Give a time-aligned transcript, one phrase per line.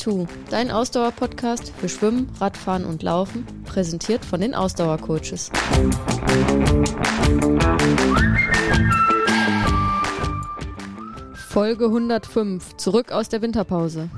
[0.00, 5.50] Tri42, dein Ausdauer-Podcast für Schwimmen, Radfahren und Laufen, präsentiert von den Ausdauercoaches.
[11.34, 14.08] Folge 105, zurück aus der Winterpause.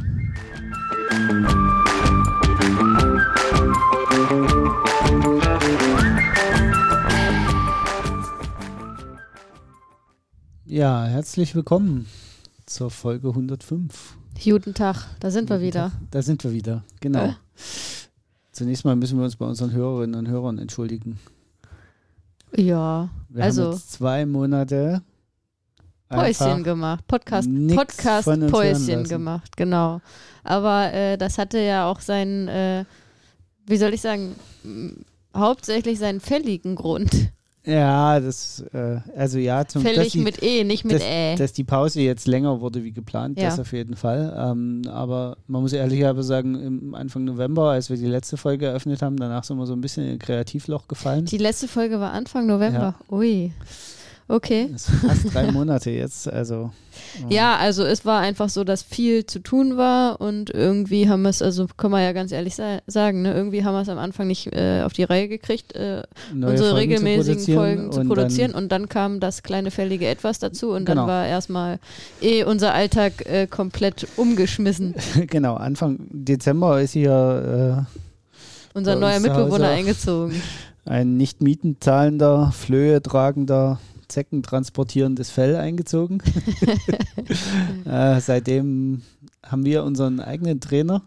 [10.65, 12.07] Ja, herzlich willkommen
[12.67, 14.22] zur Folge 105.
[14.45, 15.91] Guten Tag, da sind wir wieder.
[15.91, 16.01] Tag.
[16.11, 17.27] Da sind wir wieder, genau.
[17.27, 17.33] Äh.
[18.51, 21.21] Zunächst mal müssen wir uns bei unseren Hörerinnen und Hörern entschuldigen.
[22.57, 25.03] Ja, Wir also haben jetzt zwei Monate
[26.09, 30.01] Päuschen gemacht, Podcast, Podcast Päuschen gemacht, genau.
[30.43, 32.85] Aber äh, das hatte ja auch seinen, äh,
[33.67, 34.35] wie soll ich sagen,
[35.37, 37.33] hauptsächlich seinen fälligen Grund.
[37.65, 41.37] Ja, das, äh, also ja, zum dass Fällig die, mit E, nicht mit dass, Ä.
[41.37, 43.51] dass die Pause jetzt länger wurde wie geplant, Ja.
[43.51, 44.37] das auf jeden Fall.
[44.37, 49.01] Ähm, aber man muss ehrlicherweise sagen, im Anfang November, als wir die letzte Folge eröffnet
[49.01, 51.27] haben, danach sind wir so ein bisschen in ein Kreativloch gefallen.
[51.27, 52.97] Die letzte Folge war Anfang November.
[53.11, 53.53] Ui.
[54.29, 54.69] Okay.
[54.73, 56.71] Das sind fast drei Monate jetzt, also.
[57.31, 61.23] äh, Ja, also es war einfach so, dass viel zu tun war und irgendwie haben
[61.23, 63.35] wir es, also kann man ja ganz ehrlich sa sagen, ne?
[63.35, 66.03] irgendwie haben wir es am Anfang nicht äh, auf die Reihe gekriegt, äh,
[66.33, 70.07] unsere Folgen zu regelmäßigen produzieren Folgen zu und produzieren und dann kam das kleine fällige
[70.07, 71.03] Etwas dazu und Genau.
[71.03, 71.79] dann war erstmal
[72.23, 74.95] eh unser Alltag äh, komplett umgeschmissen.
[75.15, 77.87] Dann, genau, Anfang Dezember ist hier
[78.75, 80.35] Unser Bei neuer zu Mitbewohner eingezogen.
[80.87, 83.79] äh, ein nicht mietenzahlender, Flöhe tragender,
[84.13, 86.23] Zecken transportierendes Fell eingezogen.
[87.85, 89.03] äh, seitdem
[89.45, 91.03] haben wir unseren eigenen Trainer.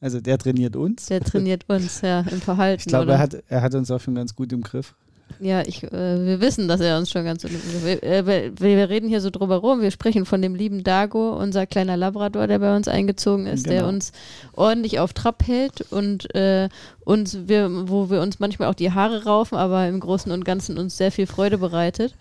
[0.00, 1.06] Also der trainiert uns.
[1.06, 2.80] Der trainiert uns ja im Verhalten.
[2.80, 4.94] Ich glaube, er hat, er hat uns auch schon ganz gut im Griff.
[5.40, 5.90] Ja, ich, äh,
[6.26, 9.56] wir wissen, dass er uns schon ganz so wir, äh, wir, reden hier so drüber
[9.56, 9.80] rum.
[9.80, 13.80] Wir sprechen von dem lieben Dago, unser kleiner Labrador, der bei uns eingezogen ist, der
[13.80, 13.88] Genau.
[13.88, 14.12] uns
[14.52, 16.68] ordentlich auf Trab hält und äh,
[17.04, 20.78] uns wir, wo wir uns manchmal auch die Haare raufen, aber im Großen und Ganzen
[20.78, 22.14] uns sehr viel Freude bereitet.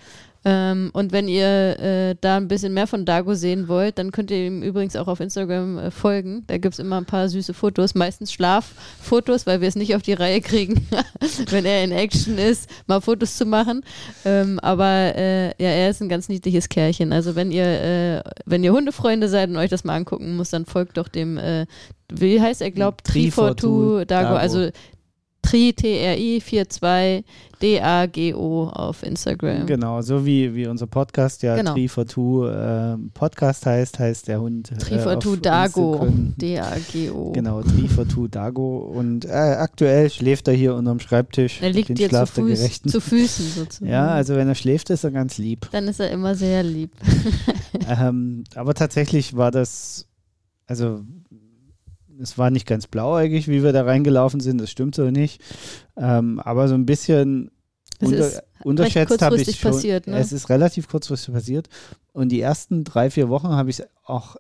[0.46, 4.30] Ähm, und wenn ihr äh, da ein bisschen mehr von Dago sehen wollt, dann könnt
[4.30, 6.44] ihr ihm übrigens auch auf Instagram äh, folgen.
[6.48, 10.02] Da gibt es immer ein paar süße Fotos, meistens Schlaffotos, weil wir es nicht auf
[10.02, 10.86] die Reihe kriegen,
[11.50, 13.84] wenn er in Action ist, mal Fotos zu machen.
[14.26, 17.14] Ähm, aber äh, ja, er ist ein ganz niedliches Kerlchen.
[17.14, 20.66] Also wenn ihr, äh, wenn ihr Hundefreunde seid und euch das mal angucken muss, dann
[20.66, 21.66] folgt doch dem, äh,
[22.12, 24.36] wie heißt er, glaubt, Tri42 Tri42 Dago, Dago.
[24.36, 24.70] also
[25.44, 27.24] Tri, T-R-I 42
[27.62, 29.66] D-A-G-O auf Instagram.
[29.66, 31.74] Genau, so wie, wie unser Podcast ja Genau.
[31.74, 34.72] Tree for Two äh, Podcast heißt, heißt der Hund.
[34.72, 36.08] äh, Tri42 auf Dago.
[36.38, 37.32] D-A-G-O.
[37.32, 38.80] Genau, Tree for Two Dago.
[38.80, 41.62] Und äh, aktuell schläft er hier unterm Schreibtisch.
[41.62, 43.90] Er liegt dir zu, Fuß, zu Füßen sozusagen.
[43.90, 45.70] Ja, also wenn er schläft, ist er ganz lieb.
[45.72, 46.92] Dann ist er immer sehr lieb.
[47.88, 50.06] ähm, aber tatsächlich war das,
[50.68, 51.02] also
[52.22, 55.42] es war nicht ganz blauäugig, wie wir da reingelaufen sind, das stimmt so nicht.
[55.98, 57.52] Ähm, aber so ein bisschen
[58.00, 59.72] unter, ist unterschätzt habe ich schon.
[59.72, 60.18] passiert, ne?
[60.18, 61.70] Es ist relativ kurzfristig passiert.
[62.12, 64.36] Und die ersten drei, vier Wochen habe ich es auch,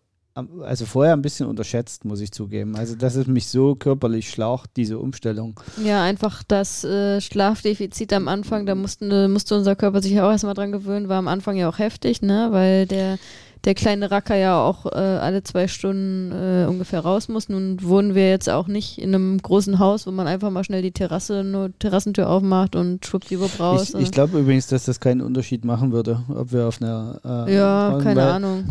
[0.62, 2.76] also vorher ein bisschen unterschätzt, muss ich zugeben.
[2.76, 5.60] Also, dass es mich so körperlich schlaucht, diese Umstellung.
[5.84, 10.32] Ja, einfach das äh, Schlafdefizit am Anfang, da mussten, musste unser Körper sich ja auch
[10.32, 12.48] erstmal dran gewöhnen, war am Anfang ja auch heftig, ne?
[12.52, 13.20] Weil der,
[13.66, 17.48] der kleine Racker ja auch äh, alle zwei Stunden äh, ungefähr raus muss.
[17.48, 20.82] Nun wohnen wir jetzt auch nicht in einem großen Haus, wo man einfach mal schnell
[20.82, 23.94] die Terrasse, nur Terrassentür aufmacht und schwuppdiwupp raus.
[23.94, 27.20] Ich, ich glaube übrigens, dass das keinen Unterschied machen würde, ob wir auf einer.
[27.48, 28.66] Äh, ja, keine weil- Ahnung.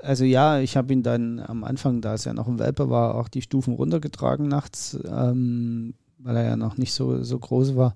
[0.00, 3.16] Also ja, ich habe ihn dann am Anfang, da es ja noch ein Welpe war,
[3.16, 7.94] auch die Stufen runtergetragen nachts, ähm, weil er ja noch nicht so, so groß war.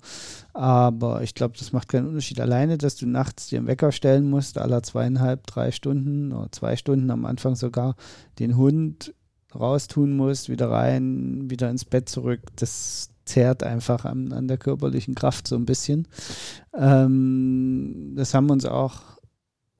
[0.52, 2.40] Aber ich glaube, das macht keinen Unterschied.
[2.40, 6.76] Alleine, dass du nachts dir einen Wecker stellen musst, aller zweieinhalb, drei Stunden oder zwei
[6.76, 7.96] Stunden am Anfang sogar,
[8.38, 9.14] den Hund
[9.54, 15.14] raustun musst, wieder rein, wieder ins Bett zurück, das zehrt einfach an, an der körperlichen
[15.14, 16.08] Kraft so ein bisschen.
[16.76, 19.00] Ähm, das haben uns auch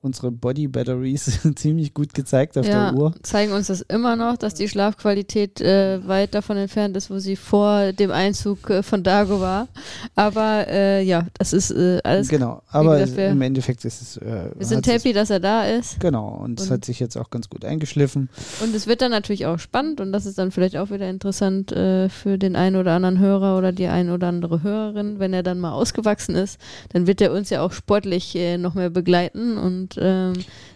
[0.03, 3.13] unsere Body Batteries ziemlich gut gezeigt auf ja, der Uhr.
[3.23, 7.37] zeigen uns das immer noch, dass die Schlafqualität äh, weit davon entfernt ist, wo sie
[7.37, 9.69] vor dem Einzug äh, von Dago war.
[10.15, 12.27] Aber äh, ja, das ist äh, alles.
[12.27, 14.17] genau, aber gesagt, wir- im Endeffekt ist es.
[14.17, 15.99] Äh, wir sind happy, dass er da ist.
[16.01, 18.29] Genau, und es hat sich jetzt auch ganz gut eingeschliffen.
[18.61, 21.71] Und es wird dann natürlich auch spannend und das ist dann vielleicht auch wieder interessant
[21.71, 25.43] äh, für den einen oder anderen Hörer oder die ein oder andere Hörerin, wenn er
[25.43, 26.59] dann mal ausgewachsen ist,
[26.91, 30.33] dann wird er uns ja auch sportlich noch mehr begleiten und und ähm,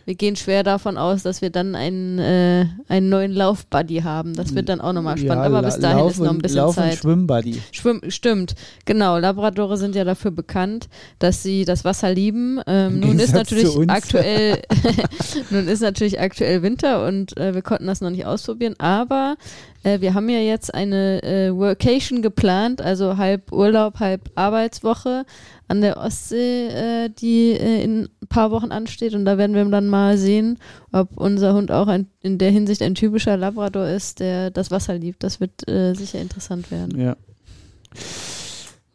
[0.08, 4.36] wir gehen schwer davon aus, dass wir dann einen, äh, einen neuen Laufbuddy haben.
[4.36, 5.44] Das wird dann auch nochmal spannend.
[5.44, 6.94] Ja, Aber bis dahin Lauf ist noch ein bisschen Lauf Zeit.
[6.94, 7.62] Und Schwimmbuddy.
[7.74, 8.56] Schwimm, stimmt,
[8.86, 9.18] genau.
[9.18, 10.88] Labradore sind ja dafür bekannt,
[11.20, 12.62] dass sie das Wasser lieben.
[12.68, 14.62] Ähm, nun ist natürlich aktuell,
[15.50, 18.76] nun ist natürlich aktuell Winter und äh, wir konnten das noch nicht ausprobieren.
[18.78, 19.36] Aber
[19.84, 25.26] äh, wir haben ja jetzt eine äh, Workation geplant, also halb Urlaub, halb Arbeitswoche
[25.68, 29.14] an der Ostsee, äh, die äh, in ein paar Wochen ansteht.
[29.14, 30.60] Und da werden wir dann mal sehen,
[30.92, 34.96] ob unser Hund auch ein, in der Hinsicht ein typischer Labrador ist, der das Wasser
[34.96, 35.24] liebt.
[35.24, 37.00] Das wird äh, sicher interessant werden.
[37.00, 37.16] Ja.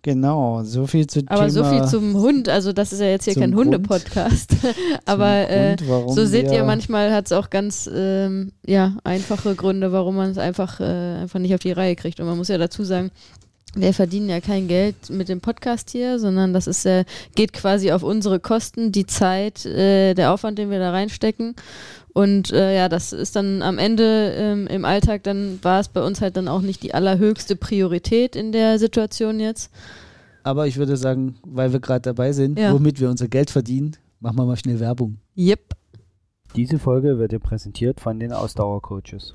[0.04, 3.24] Genau, so viel zu Aber Thema so viel zum Hund, also das ist ja jetzt
[3.24, 4.56] hier kein Hunde-Podcast.
[5.04, 5.76] Aber äh,
[6.08, 10.38] so seht ihr, manchmal hat es auch ganz ähm, ja, einfache Gründe, warum man es
[10.38, 12.18] einfach, äh, einfach nicht auf die Reihe kriegt.
[12.18, 13.12] Und man muss ja dazu sagen,
[13.74, 17.04] wir verdienen ja kein Geld mit dem Podcast hier, sondern das ist äh,
[17.34, 21.54] geht quasi auf unsere Kosten, die Zeit, äh, der Aufwand, den wir da reinstecken.
[22.12, 26.04] Und äh, ja, das ist dann am Ende ähm, im Alltag, dann war es bei
[26.04, 29.70] uns halt dann auch nicht die allerhöchste Priorität in der Situation jetzt.
[30.42, 32.72] Aber ich würde sagen, weil wir gerade dabei sind, ja.
[32.72, 35.18] womit wir unser Geld verdienen, machen wir mal schnell Werbung.
[35.36, 35.76] Yep.
[36.54, 39.34] Diese Folge wird dir präsentiert von den Ausdauercoaches.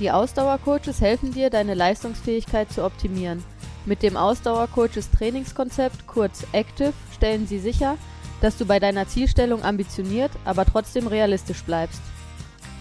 [0.00, 3.44] Die Ausdauercoaches helfen dir, deine Leistungsfähigkeit zu optimieren.
[3.90, 7.96] Mit dem Ausdauercoaches Trainingskonzept, kurz Active, stellen sie sicher,
[8.40, 12.00] dass du bei deiner Zielstellung ambitioniert, aber trotzdem realistisch bleibst.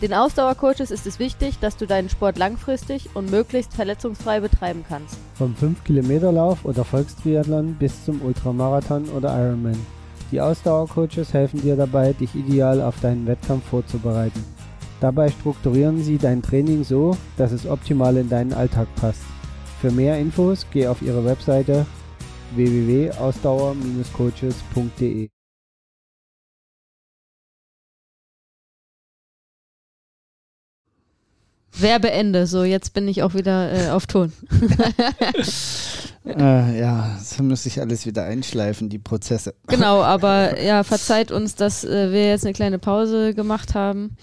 [0.03, 5.17] Den Ausdauercoaches ist es wichtig, dass du deinen Sport langfristig und möglichst verletzungsfrei betreiben kannst.
[5.33, 9.83] Vom 5-Kilometer-Lauf oder Volkstriathlon bis zum Ultramarathon oder Ironman.
[10.31, 14.45] Die Ausdauercoaches helfen dir dabei, dich ideal auf deinen Wettkampf vorzubereiten.
[15.01, 19.23] Dabei strukturieren sie dein Training so, dass es optimal in deinen Alltag passt.
[19.81, 21.85] Für mehr Infos geh auf ihre Webseite
[22.55, 25.29] www.ausdauer-coaches.de.
[31.71, 34.33] Werbeende, so jetzt bin ich auch wieder äh, auf Ton.
[36.25, 39.55] äh, ja, so muss sich alles wieder einschleifen, die Prozesse.
[39.67, 44.17] Genau, aber ja, verzeiht uns, dass äh, wir jetzt eine kleine Pause gemacht haben.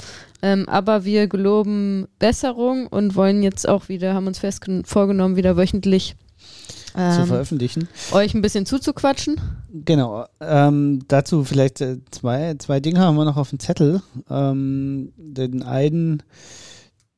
[0.47, 5.57] Ähm, aber wir geloben Besserung und wollen jetzt auch wieder, haben uns fest vorgenommen, wieder
[5.57, 6.15] wöchentlich
[6.97, 7.89] ähm, zu veröffentlichen.
[8.13, 9.41] Euch ein bisschen zuzuquatschen.
[9.73, 10.25] Genau.
[10.41, 14.03] Ähm, dazu vielleicht äh, zwei, zwei Dinge haben wir noch auf dem Zettel.
[14.31, 16.23] Ähm, den einen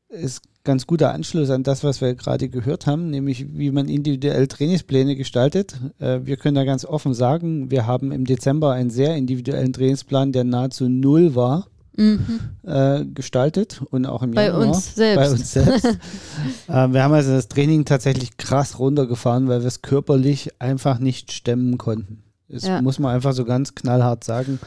[0.08, 4.46] ist ganz guter Anschluss an das, was wir gerade gehört haben, nämlich wie man individuell
[4.46, 5.78] Trainingspläne gestaltet.
[5.98, 10.32] Äh, wir können da ganz offen sagen, wir haben im Dezember einen sehr individuellen Trainingsplan,
[10.32, 11.66] der nahezu null war.
[11.98, 12.38] Mhm.
[12.62, 14.68] Äh, gestaltet und auch im bei Januar.
[14.68, 15.16] Uns selbst.
[15.16, 15.84] Bei uns selbst.
[16.68, 21.32] äh, wir haben also das Training tatsächlich krass runtergefahren, weil wir es körperlich einfach nicht
[21.32, 22.22] stemmen konnten.
[22.48, 22.80] Das ja.
[22.80, 24.60] muss man einfach so ganz knallhart sagen.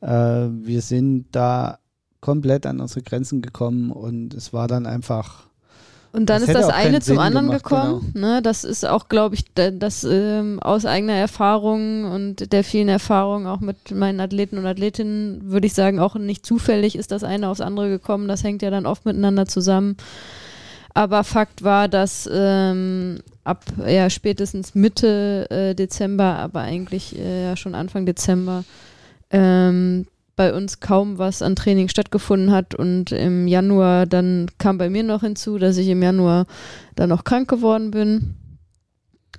[0.00, 1.78] Äh, wir sind da
[2.20, 5.51] komplett an unsere Grenzen gekommen und es war dann einfach.
[6.12, 8.12] Und dann das ist das eine zum Sinn anderen gemacht, gekommen.
[8.12, 8.26] Genau.
[8.26, 8.42] Ne?
[8.42, 13.60] Das ist auch, glaube ich, das ähm, aus eigener Erfahrung und der vielen Erfahrung auch
[13.60, 17.62] mit meinen Athleten und Athletinnen, würde ich sagen, auch nicht zufällig ist das eine aufs
[17.62, 18.28] andere gekommen.
[18.28, 19.96] Das hängt ja dann oft miteinander zusammen.
[20.92, 27.56] Aber Fakt war, dass ähm, ab ja, spätestens Mitte äh, Dezember, aber eigentlich äh, ja
[27.56, 28.64] schon Anfang Dezember,
[29.30, 30.06] ähm,
[30.36, 35.02] bei uns kaum was an Training stattgefunden hat und im Januar dann kam bei mir
[35.02, 36.46] noch hinzu, dass ich im Januar
[36.94, 38.34] dann noch krank geworden bin.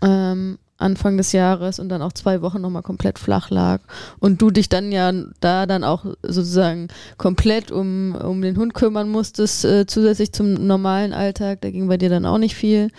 [0.01, 3.79] Ähm, Anfang des Jahres und dann auch zwei Wochen nochmal komplett flach lag
[4.19, 9.09] und du dich dann ja da dann auch sozusagen komplett um, um den Hund kümmern
[9.09, 12.89] musstest, äh, zusätzlich zum normalen Alltag, da ging bei dir dann auch nicht viel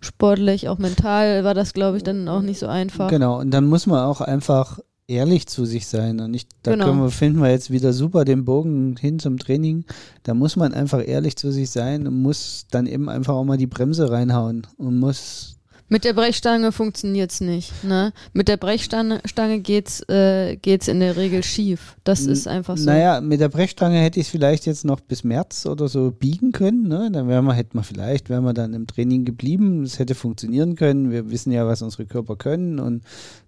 [0.00, 3.08] sportlich, auch mental war das glaube ich dann auch nicht so einfach.
[3.08, 6.20] Genau, und dann muss man auch einfach ehrlich zu sich sein.
[6.20, 6.86] Und ich, da genau.
[6.86, 9.84] können wir, finden wir jetzt wieder super den Bogen hin zum Training.
[10.22, 13.58] Da muss man einfach ehrlich zu sich sein und muss dann eben einfach auch mal
[13.58, 15.54] die Bremse reinhauen und muss
[15.88, 17.84] mit der Brechstange funktioniert es nicht.
[17.84, 18.12] Ne?
[18.32, 19.20] Mit der Brechstange
[19.60, 21.96] geht es äh, geht's in der Regel schief.
[22.04, 22.86] Das ist einfach so.
[22.86, 26.52] Naja, mit der Brechstange hätte ich es vielleicht jetzt noch bis März oder so biegen
[26.52, 26.88] können.
[26.88, 27.10] Ne?
[27.12, 29.82] Dann wären wir, hätten wir vielleicht, wären wir dann im Training geblieben.
[29.84, 31.10] Es hätte funktionieren können.
[31.10, 33.02] Wir wissen ja, was unsere Körper können und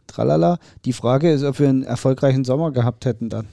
[0.06, 0.58] tralala.
[0.84, 3.46] Die Frage ist, ob wir einen erfolgreichen Sommer gehabt hätten dann.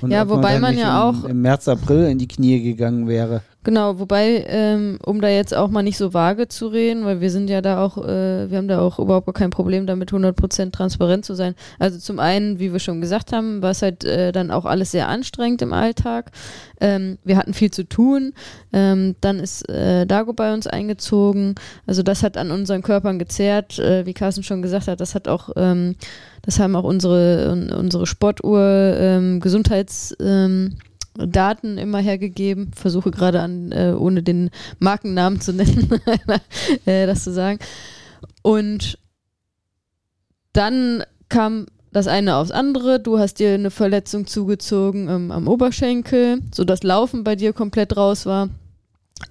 [0.00, 3.42] Und ja, wobei man, man ja auch im März, April in die Knie gegangen wäre.
[3.68, 7.30] Genau, wobei, ähm, um da jetzt auch mal nicht so vage zu reden, weil wir
[7.30, 10.72] sind ja da auch, äh, wir haben da auch überhaupt gar kein Problem damit, 100%
[10.72, 11.54] transparent zu sein.
[11.78, 14.92] Also zum einen, wie wir schon gesagt haben, war es halt äh, dann auch alles
[14.92, 16.30] sehr anstrengend im Alltag.
[16.80, 18.32] Ähm, wir hatten viel zu tun.
[18.72, 21.54] Ähm, dann ist äh, Dago bei uns eingezogen.
[21.86, 24.98] Also das hat an unseren Körpern gezehrt, äh, wie Carsten schon gesagt hat.
[24.98, 25.94] Das hat auch, ähm,
[26.40, 28.62] das haben auch unsere, unsere Sportuhr,
[28.98, 30.16] ähm, Gesundheits...
[30.20, 30.78] Ähm,
[31.26, 32.72] Daten immer hergegeben.
[32.74, 36.00] Versuche gerade an, äh, ohne den Markennamen zu nennen,
[36.86, 37.58] äh, das zu sagen.
[38.42, 38.98] Und
[40.52, 43.00] dann kam das eine aufs andere.
[43.00, 48.26] Du hast dir eine Verletzung zugezogen ähm, am Oberschenkel, sodass Laufen bei dir komplett raus
[48.26, 48.48] war.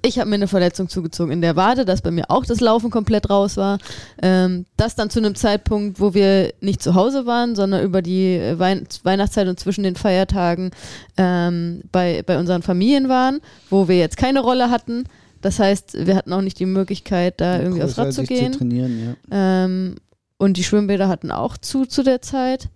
[0.01, 2.89] Ich habe mir eine Verletzung zugezogen in der Wade, dass bei mir auch das Laufen
[2.89, 3.79] komplett raus war.
[4.22, 8.36] Ähm, das dann zu einem Zeitpunkt, wo wir nicht zu Hause waren, sondern über die
[8.36, 10.72] äh, Wein Weihnachtszeit und zwischen den Feiertagen
[11.15, 13.39] ähm, bei, bei unseren Familien waren,
[13.70, 15.06] wo wir jetzt keine Rolle hatten.
[15.41, 18.53] Das heißt, wir hatten auch nicht die Möglichkeit, da irgendwie aufs Rad zu gehen.
[18.53, 19.63] Zu trainieren, ja.
[19.63, 19.96] ähm,
[20.38, 22.70] und die Schwimmbäder hatten auch zu zu der Zeit,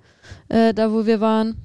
[0.48, 1.58] äh, da wo wir waren.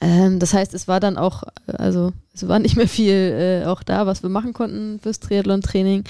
[0.00, 3.82] Ähm, das heißt, es war dann auch, also es war nicht mehr viel äh, auch
[3.82, 6.04] da, was wir machen konnten fürs Triathlon-Training.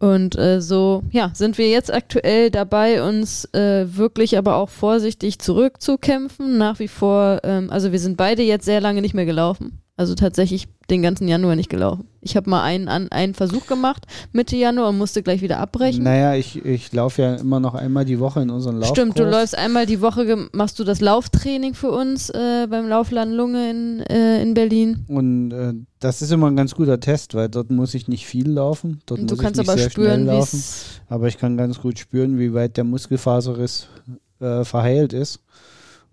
[0.00, 5.38] Und äh, so, ja, sind wir jetzt aktuell dabei, uns äh, wirklich aber auch vorsichtig
[5.40, 6.56] zurückzukämpfen.
[6.56, 9.82] Nach wie vor, ähm, also wir sind beide jetzt sehr lange nicht mehr gelaufen.
[10.00, 12.08] Also tatsächlich den ganzen Januar nicht gelaufen.
[12.22, 16.04] Ich habe mal einen, einen Versuch gemacht Mitte Januar und musste gleich wieder abbrechen.
[16.04, 18.98] Naja, ich, ich laufe ja immer noch einmal die Woche in unseren Laufkurs.
[18.98, 23.34] Stimmt, du läufst einmal die Woche, machst du das Lauftraining für uns äh, beim Laufladen
[23.34, 25.04] Lunge in, äh, in Berlin.
[25.06, 28.48] Und äh, das ist immer ein ganz guter Test, weil dort muss ich nicht viel
[28.48, 29.02] laufen.
[29.04, 30.64] Dort und du muss kannst ich nicht aber sehr spüren, schnell laufen.
[31.10, 33.88] Aber ich kann ganz gut spüren, wie weit der Muskelfaserriss
[34.40, 35.40] äh, verheilt ist.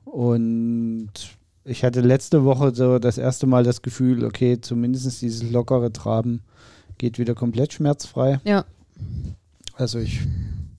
[0.03, 1.36] Und
[1.67, 6.41] ich hatte letzte Woche so das erste Mal das Gefühl, okay, zumindest dieses lockere Traben
[6.97, 8.39] geht wieder komplett schmerzfrei.
[8.45, 8.65] Ja.
[9.75, 10.21] Also ich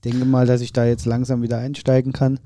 [0.03, 2.39] denke mal, dass ich da jetzt langsam wieder einsteigen kann.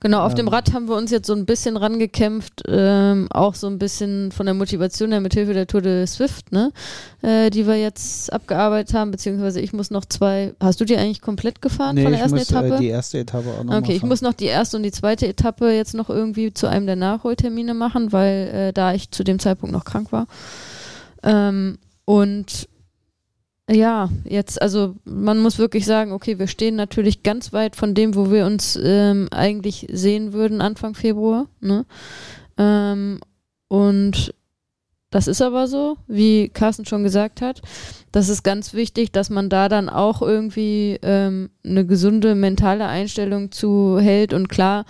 [0.00, 3.54] Genau, auf ähm, dem Rad haben wir uns jetzt so ein bisschen rangekämpft, ähm, auch
[3.54, 6.72] so ein bisschen von der Motivation her mit Hilfe der Tour de Swift, ne,
[7.22, 11.20] äh, die wir jetzt abgearbeitet haben, beziehungsweise ich muss noch zwei, hast du die eigentlich
[11.20, 12.74] komplett gefahren nee, von der ersten muss, Etappe?
[12.74, 15.26] Äh, die erste Etappe auch noch Okay, ich muss noch die erste und die zweite
[15.26, 19.38] Etappe jetzt noch irgendwie zu einem der Nachholtermine machen, weil äh, da ich zu dem
[19.38, 20.26] Zeitpunkt noch krank war.
[21.22, 22.68] Ähm, und
[23.70, 28.14] ja, jetzt, also man muss wirklich sagen, okay, wir stehen natürlich ganz weit von dem,
[28.14, 31.46] wo wir uns ähm, eigentlich sehen würden Anfang Februar.
[31.60, 31.86] Ne?
[32.58, 33.20] Ähm,
[33.68, 34.34] und
[35.10, 37.62] das ist aber so, wie Carsten schon gesagt hat.
[38.12, 43.50] Das ist ganz wichtig, dass man da dann auch irgendwie ähm, eine gesunde mentale Einstellung
[43.50, 44.34] zu hält.
[44.34, 44.84] Und klar,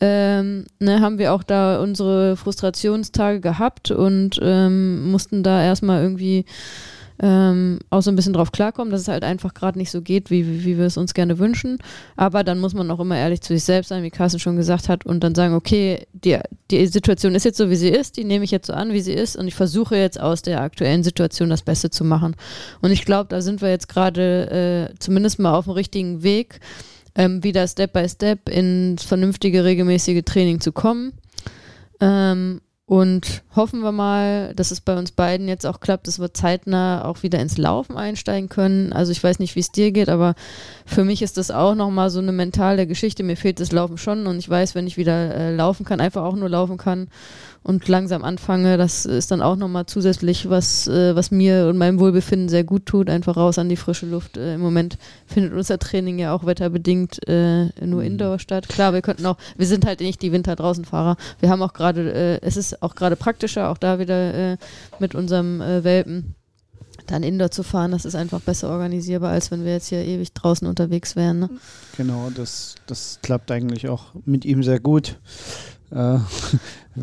[0.00, 6.46] ähm, ne, haben wir auch da unsere Frustrationstage gehabt und ähm, mussten da erstmal irgendwie
[7.22, 10.30] ähm, auch so ein bisschen drauf klarkommen, dass es halt einfach gerade nicht so geht,
[10.30, 11.78] wie, wie, wie wir es uns gerne wünschen.
[12.16, 14.88] Aber dann muss man auch immer ehrlich zu sich selbst sein, wie Carsten schon gesagt
[14.88, 16.38] hat, und dann sagen, okay, die,
[16.70, 19.00] die Situation ist jetzt so, wie sie ist, die nehme ich jetzt so an, wie
[19.00, 22.36] sie ist, und ich versuche jetzt aus der aktuellen Situation das Beste zu machen.
[22.80, 26.60] Und ich glaube, da sind wir jetzt gerade äh, zumindest mal auf dem richtigen Weg,
[27.14, 31.12] ähm, wieder Step by Step ins vernünftige, regelmäßige Training zu kommen.
[32.00, 36.34] Ähm, und hoffen wir mal, dass es bei uns beiden jetzt auch klappt, dass wir
[36.34, 38.92] zeitnah auch wieder ins Laufen einsteigen können.
[38.92, 40.34] Also ich weiß nicht, wie es dir geht, aber
[40.86, 43.22] für mich ist das auch nochmal so eine mentale Geschichte.
[43.22, 46.24] Mir fehlt das Laufen schon und ich weiß, wenn ich wieder äh, laufen kann, einfach
[46.24, 47.06] auch nur laufen kann
[47.62, 52.00] und langsam anfange, das ist dann auch nochmal zusätzlich was, äh, was mir und meinem
[52.00, 54.38] Wohlbefinden sehr gut tut, einfach raus an die frische Luft.
[54.38, 58.06] Äh, Im Moment findet unser Training ja auch wetterbedingt äh, nur mhm.
[58.06, 58.68] Indoor statt.
[58.68, 61.16] Klar, wir könnten auch, wir sind halt nicht die Winter draußen Fahrer.
[61.38, 64.56] Wir haben auch gerade, äh, es ist auch gerade praktischer, auch da wieder äh,
[64.98, 66.34] mit unserem äh, Welpen
[67.06, 70.32] dann Indoor zu fahren, das ist einfach besser organisierbar, als wenn wir jetzt hier ewig
[70.32, 71.40] draußen unterwegs wären.
[71.40, 71.50] Ne?
[71.96, 75.18] Genau, das, das klappt eigentlich auch mit ihm sehr gut.
[75.90, 76.18] Äh,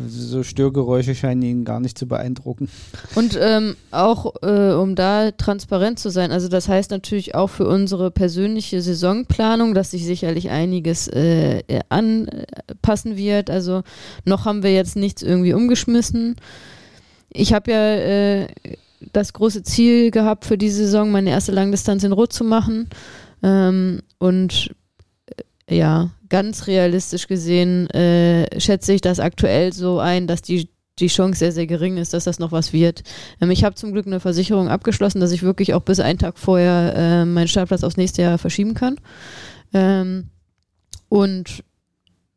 [0.06, 2.68] so Störgeräusche scheinen ihn gar nicht zu beeindrucken.
[3.14, 7.66] Und ähm, auch äh, um da transparent zu sein, also das heißt natürlich auch für
[7.66, 13.50] unsere persönliche Saisonplanung, dass sich sicherlich einiges äh, anpassen wird.
[13.50, 13.82] Also
[14.24, 16.36] noch haben wir jetzt nichts irgendwie umgeschmissen.
[17.30, 18.46] Ich habe ja äh,
[19.12, 22.88] das große Ziel gehabt für diese Saison, meine erste Langdistanz in Rot zu machen.
[23.42, 24.74] Ähm, und
[25.66, 30.70] äh, ja, ganz realistisch gesehen äh, schätze ich das aktuell so ein, dass die
[31.00, 33.02] die Chance sehr, sehr gering ist, dass das noch was wird.
[33.40, 36.38] Ähm, ich habe zum Glück eine Versicherung abgeschlossen, dass ich wirklich auch bis einen Tag
[36.38, 38.96] vorher äh, meinen Startplatz aufs nächste Jahr verschieben kann.
[39.72, 40.30] Ähm,
[41.08, 41.62] und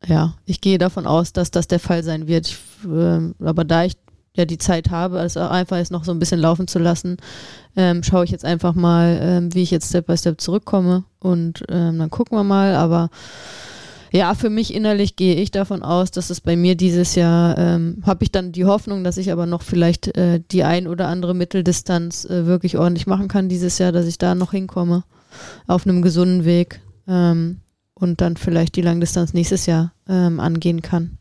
[0.06, 2.48] ja, ich gehe davon aus, dass das der Fall sein wird.
[2.48, 2.58] Ich,
[2.88, 3.94] äh, aber da ich
[4.34, 7.18] ja die Zeit habe, also einfach jetzt noch so ein bisschen laufen zu lassen,
[7.76, 11.62] ähm, schaue ich jetzt einfach mal, ähm, wie ich jetzt Step by Step zurückkomme und
[11.68, 12.74] ähm, dann gucken wir mal.
[12.74, 13.10] Aber
[14.12, 18.02] ja, für mich innerlich gehe ich davon aus, dass es bei mir dieses Jahr, ähm,
[18.04, 21.34] habe ich dann die Hoffnung, dass ich aber noch vielleicht äh, die ein oder andere
[21.34, 25.04] Mitteldistanz äh, wirklich ordentlich machen kann dieses Jahr, dass ich da noch hinkomme
[25.66, 27.60] auf einem gesunden Weg ähm,
[27.94, 31.18] und dann vielleicht die Langdistanz nächstes Jahr ähm, angehen kann.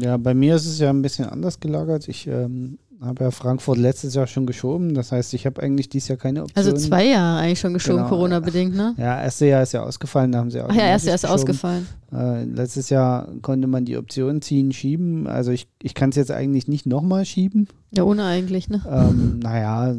[0.00, 2.08] Ja, bei mir ist es ja ein bisschen anders gelagert.
[2.08, 4.94] Ich ähm, habe ja Frankfurt letztes Jahr schon geschoben.
[4.94, 6.56] Das heißt, ich habe eigentlich dieses Jahr keine Option.
[6.56, 8.08] Also zwei Jahre eigentlich schon geschoben, Genau.
[8.08, 8.94] Corona-bedingt, ne?
[8.96, 10.68] Ja, erste Jahr ist ja ausgefallen, da haben sie auch.
[10.70, 11.84] Ach ja, erst automatisch erst geschoben.
[11.84, 11.86] ausgefallen.
[12.12, 15.26] Äh, letztes Jahr konnte man die Option ziehen, schieben.
[15.26, 17.68] Also ich, ich kann es jetzt eigentlich nicht nochmal schieben.
[17.94, 18.82] Ja, ohne eigentlich, ne?
[18.88, 19.94] Ähm, naja,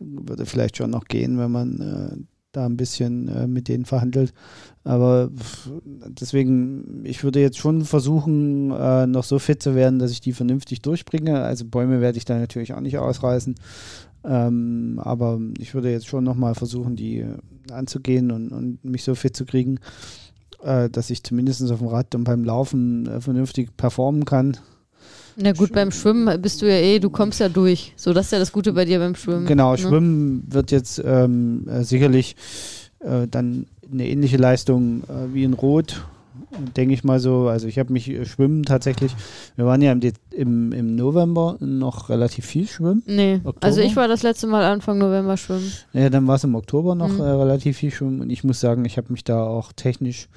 [0.00, 2.16] würde vielleicht schon noch gehen, wenn man äh,
[2.52, 4.32] da ein bisschen äh, mit denen verhandelt.
[4.82, 5.30] Aber
[5.76, 10.32] deswegen, ich würde jetzt schon versuchen, äh, noch so fit zu werden, dass ich die
[10.32, 11.42] vernünftig durchbringe.
[11.42, 13.56] Also Bäume werde ich da natürlich auch nicht ausreißen.
[14.24, 17.26] Ähm, aber ich würde jetzt schon nochmal versuchen, die
[17.70, 19.80] anzugehen und, und mich so fit zu kriegen,
[20.62, 24.56] äh, dass ich zumindest auf dem Rad und beim Laufen äh, vernünftig performen kann.
[25.36, 27.94] Na gut, beim Schwimmen bist du ja eh, du kommst ja durch.
[27.96, 29.46] So, das ist ja das Gute bei dir beim Schwimmen.
[29.46, 29.78] Genau, ne?
[29.78, 32.36] Schwimmen wird jetzt ähm, äh, sicherlich
[32.98, 36.04] äh, dann eine ähnliche Leistung äh, wie in Rot,
[36.76, 37.48] denke ich mal so.
[37.48, 39.14] Also ich habe mich äh, schwimmen tatsächlich,
[39.56, 43.02] wir waren ja im, De im, im November noch relativ viel schwimmen.
[43.06, 43.66] Nee, Oktober?
[43.66, 45.70] also ich war das letzte Mal Anfang November schwimmen.
[45.92, 47.20] Ja, dann war es im Oktober noch Mhm.
[47.20, 50.28] äh, relativ viel schwimmen und ich muss sagen, ich habe mich da auch technisch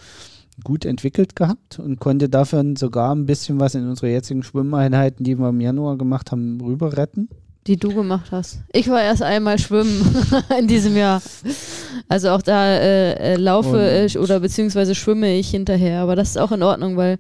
[0.64, 5.40] gut entwickelt gehabt und konnte dafür sogar ein bisschen was in unsere jetzigen Schwimmeinheiten, die
[5.40, 7.28] wir im Januar gemacht haben, rüber retten.
[7.68, 8.60] Die du gemacht hast.
[8.74, 10.16] Ich war erst einmal schwimmen
[10.60, 11.22] in diesem Jahr.
[12.10, 16.02] Also auch da äh, äh, laufe Und- ich oder beziehungsweise schwimme ich hinterher.
[16.02, 17.18] Aber das ist auch in Ordnung, weil,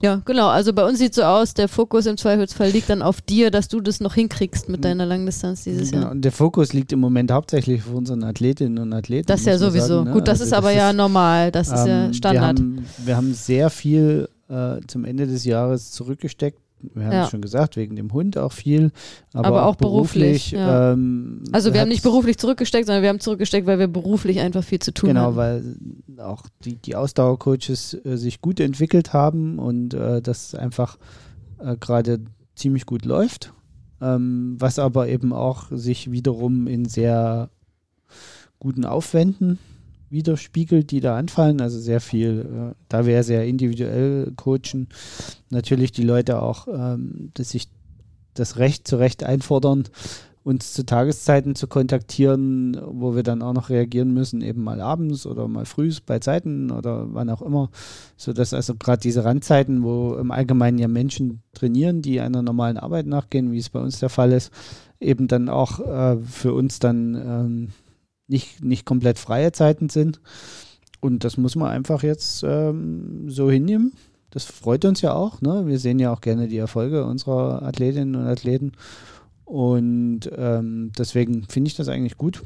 [0.00, 0.48] ja, genau.
[0.48, 3.68] Also bei uns sieht so aus, der Fokus im Zweifelsfall liegt dann auf dir, dass
[3.68, 6.04] du das noch hinkriegst mit deiner Langdistanz dieses Genau.
[6.04, 6.10] Jahr.
[6.12, 9.26] Und der Fokus liegt im Moment hauptsächlich auf unseren Athletinnen und Athleten.
[9.26, 9.86] Das ist ja sowieso.
[9.98, 10.12] sagen, ne?
[10.12, 11.50] Gut, das Also ist aber ja normal.
[11.52, 12.58] Das ist ja ähm, Standard.
[12.58, 16.58] Wir haben, wir haben sehr viel äh, zum Ende des Jahres zurückgesteckt.
[16.94, 17.24] Wir haben Ja.
[17.24, 18.90] es schon gesagt, wegen dem Hund auch viel,
[19.32, 20.50] aber, Aber auch, auch beruflich, beruflich.
[20.52, 20.92] ja.
[20.92, 24.62] ähm, Also wir haben nicht beruflich zurückgesteckt, sondern wir haben zurückgesteckt, weil wir beruflich einfach
[24.64, 25.36] viel zu tun Genau, haben.
[25.36, 25.76] weil
[26.18, 30.98] auch die, die Ausdauercoaches äh, sich gut entwickelt haben und äh, das einfach
[31.58, 32.20] äh, gerade
[32.56, 33.52] ziemlich gut läuft.
[34.00, 37.48] Ähm, was aber eben auch sich wiederum in sehr
[38.58, 39.58] guten Aufwänden
[40.14, 41.60] widerspiegelt, die da anfallen.
[41.60, 44.88] Also sehr viel, äh, da wir sehr individuell coachen,
[45.50, 47.68] natürlich die Leute auch, ähm, dass sich
[48.32, 49.84] das Recht zu Recht einfordern,
[50.44, 55.26] uns zu Tageszeiten zu kontaktieren, wo wir dann auch noch reagieren müssen, eben mal abends
[55.26, 57.70] oder mal früh bei Zeiten oder wann auch immer,
[58.16, 63.06] sodass also gerade diese Randzeiten, wo im Allgemeinen ja Menschen trainieren, die einer normalen Arbeit
[63.06, 64.52] nachgehen, wie es bei uns der Fall ist,
[65.00, 67.68] eben dann auch äh, für uns dann ähm,
[68.26, 70.20] nicht, nicht komplett freie Zeiten sind.
[71.00, 73.92] Und das muss man einfach jetzt ähm, so hinnehmen.
[74.30, 75.40] Das freut uns ja auch.
[75.42, 75.66] Ne?
[75.66, 78.72] Wir sehen ja auch gerne die Erfolge unserer Athletinnen und Athleten.
[79.44, 82.42] Und ähm, deswegen finde ich das eigentlich gut,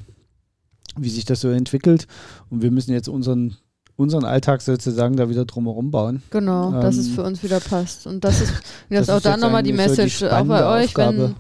[0.97, 2.07] wie sich das so entwickelt.
[2.51, 3.57] Und wir müssen jetzt unseren,
[3.97, 6.23] unseren Alltag sozusagen da wieder drumherum bauen.
[6.31, 8.07] Genau, dass es Ähm, für uns wieder passt.
[8.07, 8.53] Und das ist,
[8.91, 11.19] das ist auch da nochmal die eigentlich so die Message, auch bei euch, Aufgabe.
[11.19, 11.35] wenn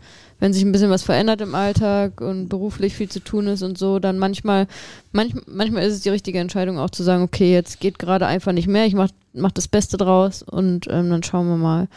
[0.52, 3.98] sich ein bisschen was verändert im Alltag und beruflich viel zu tun ist und so,
[3.98, 4.66] dann manchmal,
[5.12, 8.52] manch, manchmal ist es die richtige Entscheidung auch zu sagen, okay, jetzt geht gerade einfach
[8.52, 11.88] nicht mehr, ich mach, mach das Beste draus und ähm, dann schauen wir mal.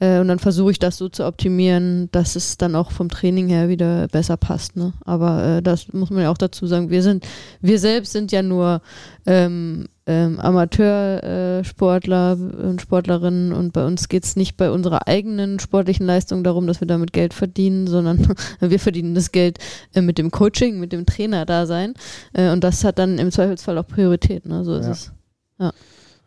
[0.00, 3.48] Äh, und dann versuche ich das so zu optimieren, dass es dann auch vom Training
[3.48, 4.76] her wieder besser passt.
[4.76, 4.92] Ne?
[5.04, 6.90] Aber äh, das muss man ja auch dazu sagen.
[6.90, 7.26] Wir sind,
[7.60, 8.80] wir selbst sind ja nur
[9.26, 16.06] ähm, ähm, Amateursportler und Sportlerinnen und bei uns geht es nicht bei unserer eigenen sportlichen
[16.06, 19.58] Leistung darum, dass wir damit Geld verdienen, sondern wir verdienen das Geld
[19.94, 21.92] äh, mit dem Coaching, mit dem Trainer-Dasein.
[22.32, 24.46] Äh, und das hat dann im Zweifelsfall auch Priorität.
[24.46, 24.64] Ne?
[24.64, 24.92] So ist Ja.
[24.92, 25.12] es.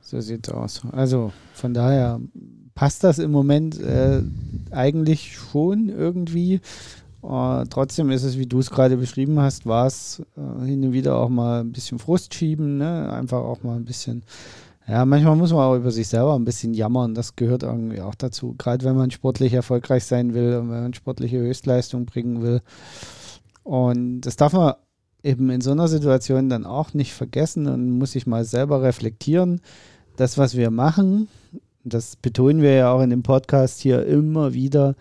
[0.04, 0.82] So sieht's aus.
[0.91, 2.20] Also von daher
[2.76, 4.22] passt das im Moment äh,
[4.70, 6.62] eigentlich schon irgendwie.
[7.24, 10.94] Äh, trotzdem ist es, wie du es gerade beschrieben hast, war es äh, hin und
[10.94, 13.12] wieder auch mal ein bisschen Frust schieben, ne?
[13.12, 14.24] einfach auch mal ein bisschen.
[14.88, 17.14] Ja, manchmal muss man auch über sich selber ein bisschen jammern.
[17.14, 18.56] Das gehört irgendwie auch dazu.
[18.58, 22.62] Gerade wenn man sportlich erfolgreich sein will und wenn man sportliche Höchstleistung bringen will.
[23.64, 24.74] Und das darf man
[25.24, 29.62] eben in so einer Situation dann auch nicht vergessen und muss sich mal selber reflektieren.
[30.18, 31.28] Das, was wir machen,
[31.84, 34.96] das betonen wir ja auch in dem Podcast hier immer wieder,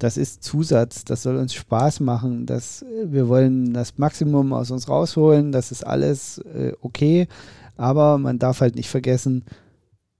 [0.00, 4.88] das ist Zusatz, das soll uns Spaß machen, das, wir wollen das Maximum aus uns
[4.88, 7.28] rausholen, das ist alles äh, okay,
[7.76, 9.44] aber man darf halt nicht vergessen,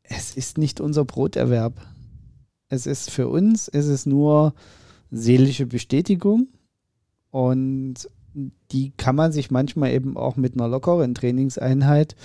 [0.02, 1.74] es ist nicht unser Broterwerb.
[2.68, 4.54] Es ist für uns, ist es nur
[5.10, 6.48] seelische Bestätigung
[7.30, 8.08] und
[8.70, 12.16] die kann man sich manchmal eben auch mit einer lockeren Trainingseinheit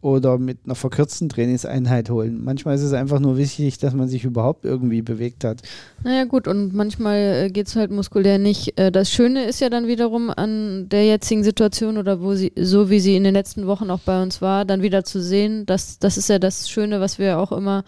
[0.00, 2.42] oder mit einer verkürzten Trainingseinheit holen.
[2.42, 5.62] Manchmal ist es einfach nur wichtig, dass man sich überhaupt irgendwie bewegt hat.
[6.04, 8.78] Naja gut, und manchmal äh, geht es halt muskulär nicht.
[8.78, 12.90] Äh, das Schöne ist ja dann wiederum an der jetzigen Situation oder wo sie, so
[12.90, 15.98] wie sie in den letzten Wochen auch bei uns war, dann wieder zu sehen, dass
[15.98, 17.84] das ist ja das Schöne, was wir auch immer,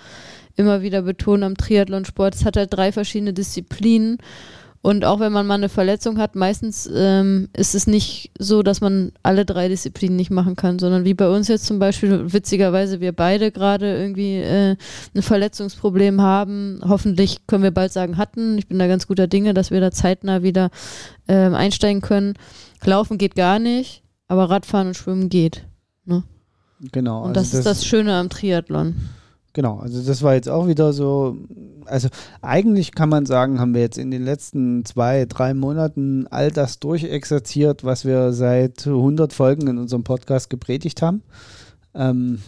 [0.57, 2.35] immer wieder betonen am Triathlonsport.
[2.35, 4.19] Es hat halt drei verschiedene Disziplinen
[4.81, 8.81] und auch wenn man mal eine Verletzung hat, meistens ähm, ist es nicht so, dass
[8.81, 13.01] man alle drei Disziplinen nicht machen kann, sondern wie bei uns jetzt zum Beispiel, witzigerweise
[13.01, 14.77] wir beide gerade irgendwie äh,
[15.15, 16.81] ein Verletzungsproblem haben.
[16.87, 18.57] Hoffentlich können wir bald sagen, hatten.
[18.57, 20.71] Ich bin da ganz guter Dinge, dass wir da zeitnah wieder
[21.27, 22.35] ähm, einsteigen können.
[22.85, 25.65] Laufen geht gar nicht, aber Radfahren und Schwimmen geht.
[26.05, 26.23] Ne?
[26.93, 27.25] Genau.
[27.25, 28.95] Und das, also das ist das Schöne am Triathlon.
[29.55, 31.37] Genau, also das war jetzt auch wieder so,
[31.87, 32.09] also
[32.43, 36.79] eigentlich kann man sagen, haben wir jetzt in den letzten zwei, drei Monaten all das
[36.81, 41.23] durchexerziert, was wir seit 100 Folgen in unserem Podcast gepredigt haben.
[41.95, 42.41] Ähm,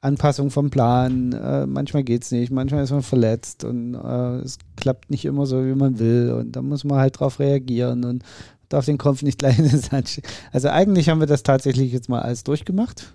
[0.00, 4.58] Anpassung vom Plan, äh, manchmal geht es nicht, manchmal ist man verletzt und äh, es
[4.76, 8.24] klappt nicht immer so, wie man will und da muss man halt drauf reagieren und
[8.68, 10.28] darf den Kopf nicht gleich in den Sand schicken.
[10.50, 13.12] Also eigentlich haben wir das tatsächlich jetzt mal alles durchgemacht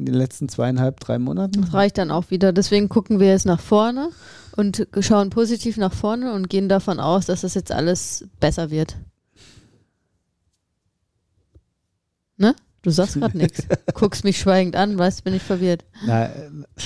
[0.00, 1.60] in den letzten zweieinhalb, drei Monaten.
[1.60, 2.52] Das reicht dann auch wieder.
[2.52, 4.08] Deswegen gucken wir jetzt nach vorne
[4.56, 8.96] und schauen positiv nach vorne und gehen davon aus, dass das jetzt alles besser wird.
[12.38, 12.56] Ne?
[12.82, 13.62] Du sagst gerade nichts.
[13.94, 15.84] Guckst mich schweigend an, weißt, bin ich verwirrt.
[16.06, 16.30] Na,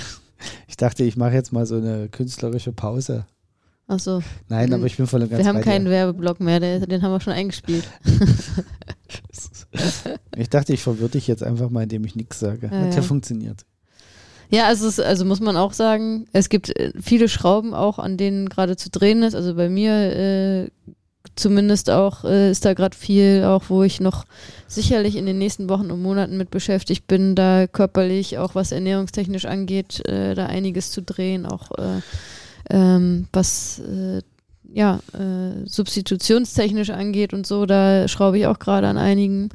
[0.67, 3.27] ich dachte, ich mache jetzt mal so eine künstlerische Pause.
[3.87, 4.23] Ach so.
[4.49, 7.21] Nein, aber ich bin voll und ganz Wir haben keinen Werbeblock mehr, den haben wir
[7.21, 7.87] schon eingespielt.
[10.37, 12.69] ich dachte, ich verwirre dich jetzt einfach mal, indem ich nichts sage.
[12.71, 13.65] Ja, Hat ja, ja funktioniert.
[14.51, 18.17] Ja, also, es, also muss man auch sagen, es gibt äh, viele Schrauben auch, an
[18.17, 19.35] denen gerade zu drehen ist.
[19.35, 20.69] Also bei mir äh,
[21.35, 24.25] zumindest auch äh, ist da gerade viel, auch wo ich noch
[24.69, 29.47] sicherlich in den nächsten Wochen und Monaten mit beschäftigt bin, da körperlich, auch was ernährungstechnisch
[29.47, 32.01] angeht, äh, da einiges zu drehen, auch äh,
[32.71, 34.23] ähm, was äh,
[34.77, 34.99] ja,
[35.67, 39.51] substitutionstechnisch angeht und so, da schraube ich auch gerade an einigen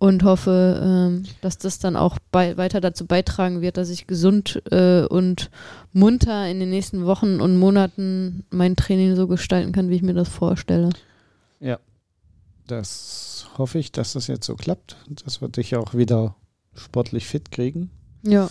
[0.00, 4.62] und hoffe, ähm, dass das dann auch bei, weiter dazu beitragen wird, dass ich gesund
[4.70, 5.50] äh, und
[5.92, 10.14] munter in den nächsten Wochen und Monaten mein Training so gestalten kann, wie ich mir
[10.14, 10.88] das vorstelle.
[11.60, 11.78] Ja,
[12.66, 16.34] das hoffe ich, dass das jetzt so klappt, dass wir dich auch wieder
[16.74, 17.90] sportlich fit kriegen.
[18.22, 18.48] Ja.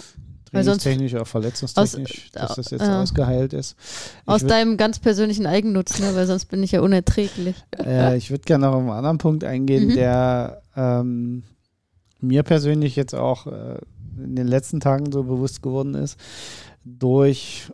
[0.51, 3.75] Trainingstechnisch, auch verletzungstechnisch, aus, dass das jetzt äh, ausgeheilt ist.
[3.79, 6.13] Ich aus deinem ganz persönlichen Eigennutz, ne?
[6.15, 7.55] weil sonst bin ich ja unerträglich.
[7.79, 9.95] Äh, ich würde gerne noch auf einen anderen Punkt eingehen, mhm.
[9.95, 11.43] der ähm,
[12.21, 13.79] mir persönlich jetzt auch äh,
[14.17, 16.17] in den letzten Tagen so bewusst geworden ist,
[16.83, 17.71] durch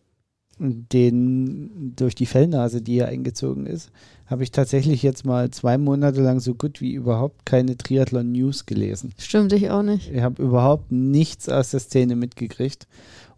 [0.58, 3.92] den, durch die Fellnase, die hier eingezogen ist,
[4.26, 9.14] habe ich tatsächlich jetzt mal zwei Monate lang so gut wie überhaupt keine Triathlon-News gelesen.
[9.18, 10.12] Stimmt, ich auch nicht.
[10.12, 12.88] Ich habe überhaupt nichts aus der Szene mitgekriegt.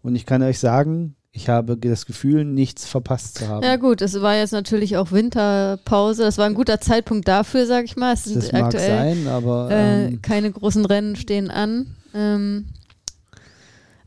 [0.00, 3.64] Und ich kann euch sagen, ich habe das Gefühl, nichts verpasst zu haben.
[3.64, 6.24] Ja gut, es war jetzt natürlich auch Winterpause.
[6.24, 8.12] Das war ein guter Zeitpunkt dafür, sag ich mal.
[8.12, 11.94] Es sind das mag aktuell sein, aber äh, ähm, keine großen Rennen stehen an.
[12.12, 12.66] Ähm,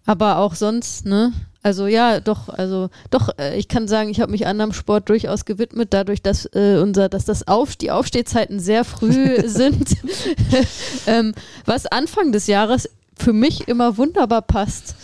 [0.06, 1.32] aber auch sonst, ne?
[1.64, 5.46] Also ja, doch, also doch, äh, ich kann sagen, ich habe mich anderem Sport durchaus
[5.46, 9.96] gewidmet, dadurch, dass äh, unser, dass das Auf, die Aufstehzeiten sehr früh sind,
[11.08, 11.34] ähm,
[11.66, 14.96] was Anfang des Jahres für mich immer wunderbar passt.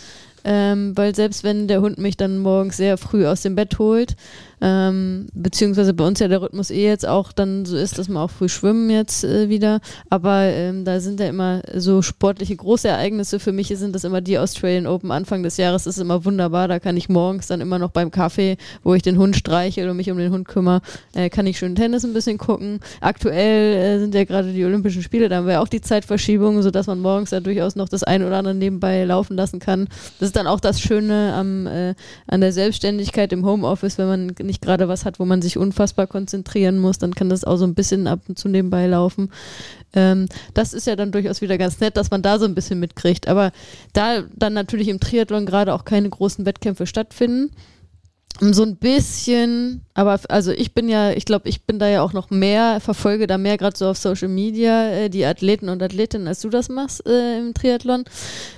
[0.44, 4.16] Ähm, weil selbst wenn der Hund mich dann morgens sehr früh aus dem Bett holt,
[4.60, 8.20] ähm, beziehungsweise bei uns ja der Rhythmus eh jetzt auch dann so ist, dass wir
[8.20, 9.80] auch früh schwimmen jetzt äh, wieder.
[10.10, 13.38] Aber ähm, da sind ja immer so sportliche große Ereignisse.
[13.38, 15.84] Für mich sind das immer die Australian Open Anfang des Jahres.
[15.84, 16.68] Das ist immer wunderbar.
[16.68, 19.94] Da kann ich morgens dann immer noch beim Kaffee, wo ich den Hund streiche oder
[19.94, 20.80] mich um den Hund kümmere,
[21.14, 22.80] äh, kann ich schön Tennis ein bisschen gucken.
[23.00, 26.86] Aktuell äh, sind ja gerade die Olympischen Spiele, da haben wir auch die Zeitverschiebung, sodass
[26.86, 29.88] man morgens da durchaus noch das ein oder andere nebenbei laufen lassen kann.
[30.18, 31.94] Das ist dann auch das Schöne am, äh,
[32.26, 36.08] an der Selbstständigkeit im Homeoffice, wenn man nicht gerade was hat, wo man sich unfassbar
[36.08, 39.30] konzentrieren muss, dann kann das auch so ein bisschen ab und zu nebenbei laufen.
[39.92, 42.80] Ähm, das ist ja dann durchaus wieder ganz nett, dass man da so ein bisschen
[42.80, 43.28] mitkriegt.
[43.28, 43.52] Aber
[43.92, 47.52] da dann natürlich im Triathlon gerade auch keine großen Wettkämpfe stattfinden,
[48.40, 52.12] so ein bisschen, aber also ich bin ja, ich glaube, ich bin da ja auch
[52.12, 56.28] noch mehr, verfolge da mehr gerade so auf Social Media äh, die Athleten und Athletinnen,
[56.28, 58.04] als du das machst äh, im Triathlon.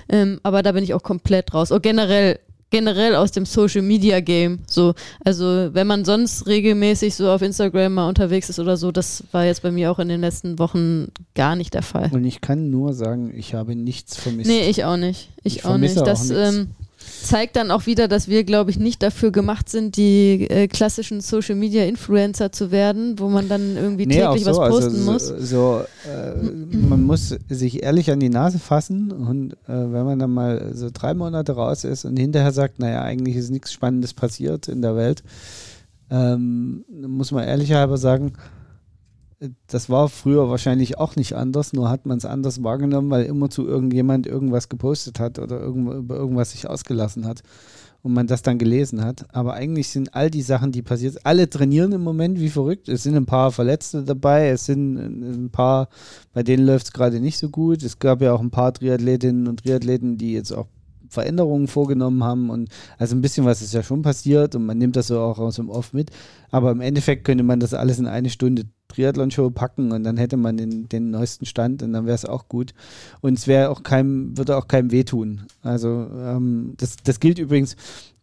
[0.07, 1.71] Ähm, aber da bin ich auch komplett raus.
[1.71, 2.39] Oh, generell
[2.71, 4.59] generell aus dem Social Media Game.
[4.65, 9.23] So, also wenn man sonst regelmäßig so auf Instagram mal unterwegs ist oder so, das
[9.31, 12.09] war jetzt bei mir auch in den letzten Wochen gar nicht der Fall.
[12.11, 14.49] Und ich kann nur sagen, ich habe nichts vermisst.
[14.49, 15.29] Nee, ich auch nicht.
[15.43, 15.95] Ich, ich auch nicht.
[15.97, 16.69] Das, auch ähm,
[17.23, 21.21] zeigt dann auch wieder, dass wir, glaube ich, nicht dafür gemacht sind, die äh, klassischen
[21.21, 25.09] Social Media Influencer zu werden, wo man dann irgendwie nee, täglich so, was also posten
[25.09, 25.27] also, muss.
[25.27, 30.19] So, so äh, man muss sich ehrlich an die Nase fassen und äh, wenn man
[30.19, 34.13] dann mal so drei Monate raus ist und hinterher sagt, naja, eigentlich ist nichts Spannendes
[34.13, 35.23] passiert in der Welt,
[36.09, 38.33] ähm, muss man ehrlicherweise sagen,
[39.67, 43.49] das war früher wahrscheinlich auch nicht anders, nur hat man es anders wahrgenommen, weil immer
[43.49, 47.41] zu irgendjemand irgendwas gepostet hat oder irgendwo, über irgendwas sich ausgelassen hat
[48.03, 49.33] und man das dann gelesen hat.
[49.33, 52.87] Aber eigentlich sind all die Sachen, die passiert, alle trainieren im Moment wie verrückt.
[52.87, 55.89] Es sind ein paar Verletzte dabei, es sind ein paar,
[56.33, 57.81] bei denen läuft es gerade nicht so gut.
[57.81, 60.67] Es gab ja auch ein paar Triathletinnen und Triathleten, die jetzt auch
[61.11, 64.95] Veränderungen vorgenommen haben und also ein bisschen was ist ja schon passiert und man nimmt
[64.95, 66.09] das so auch aus dem Off mit.
[66.51, 70.37] Aber im Endeffekt könnte man das alles in eine Stunde Triathlon-Show packen und dann hätte
[70.37, 72.73] man den, den neuesten Stand und dann wäre es auch gut.
[73.21, 75.41] Und es wäre auch keinem, würde auch keinem wehtun.
[75.61, 77.75] Also ähm, das, das gilt übrigens,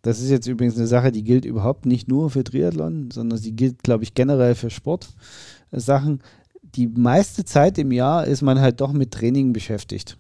[0.03, 3.53] das ist jetzt übrigens eine Sache, die gilt überhaupt nicht nur für Triathlon, sondern sie
[3.53, 6.21] gilt, glaube ich, generell für Sportsachen.
[6.63, 10.19] Die meiste Zeit im Jahr ist man halt doch mit Training beschäftigt.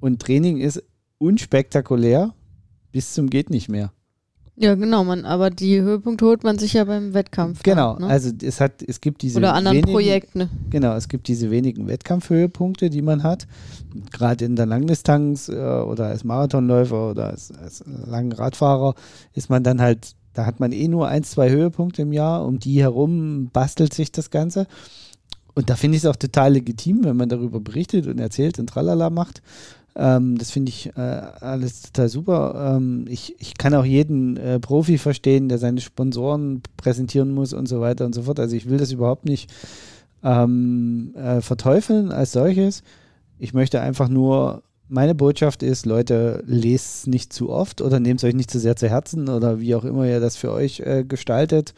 [0.00, 0.82] Und Training ist
[1.18, 2.34] unspektakulär
[2.92, 3.92] bis zum geht nicht mehr.
[4.62, 7.62] Ja, genau, man, aber die Höhepunkte holt man sich ja beim Wettkampf.
[7.62, 8.08] Genau, dann, ne?
[8.08, 10.50] also es hat, es gibt diese oder anderen wenigen, Projekten.
[10.68, 13.46] Genau, es gibt diese wenigen Wettkampfhöhepunkte, die man hat.
[14.12, 18.94] Gerade in der Langdistanz äh, oder als Marathonläufer oder als, als langen Radfahrer
[19.32, 22.58] ist man dann halt, da hat man eh nur ein, zwei Höhepunkte im Jahr, um
[22.58, 24.66] die herum bastelt sich das Ganze.
[25.54, 28.68] Und da finde ich es auch total legitim, wenn man darüber berichtet und erzählt und
[28.68, 29.40] tralala macht.
[29.96, 32.76] Ähm, das finde ich äh, alles total super.
[32.76, 37.66] Ähm, ich, ich kann auch jeden äh, Profi verstehen, der seine Sponsoren präsentieren muss und
[37.66, 38.40] so weiter und so fort.
[38.40, 39.50] Also ich will das überhaupt nicht
[40.22, 42.82] ähm, äh, verteufeln als solches.
[43.38, 48.24] Ich möchte einfach nur, meine Botschaft ist, Leute, lest nicht zu oft oder nehmt es
[48.24, 51.04] euch nicht zu sehr zu Herzen oder wie auch immer ihr das für euch äh,
[51.04, 51.74] gestaltet.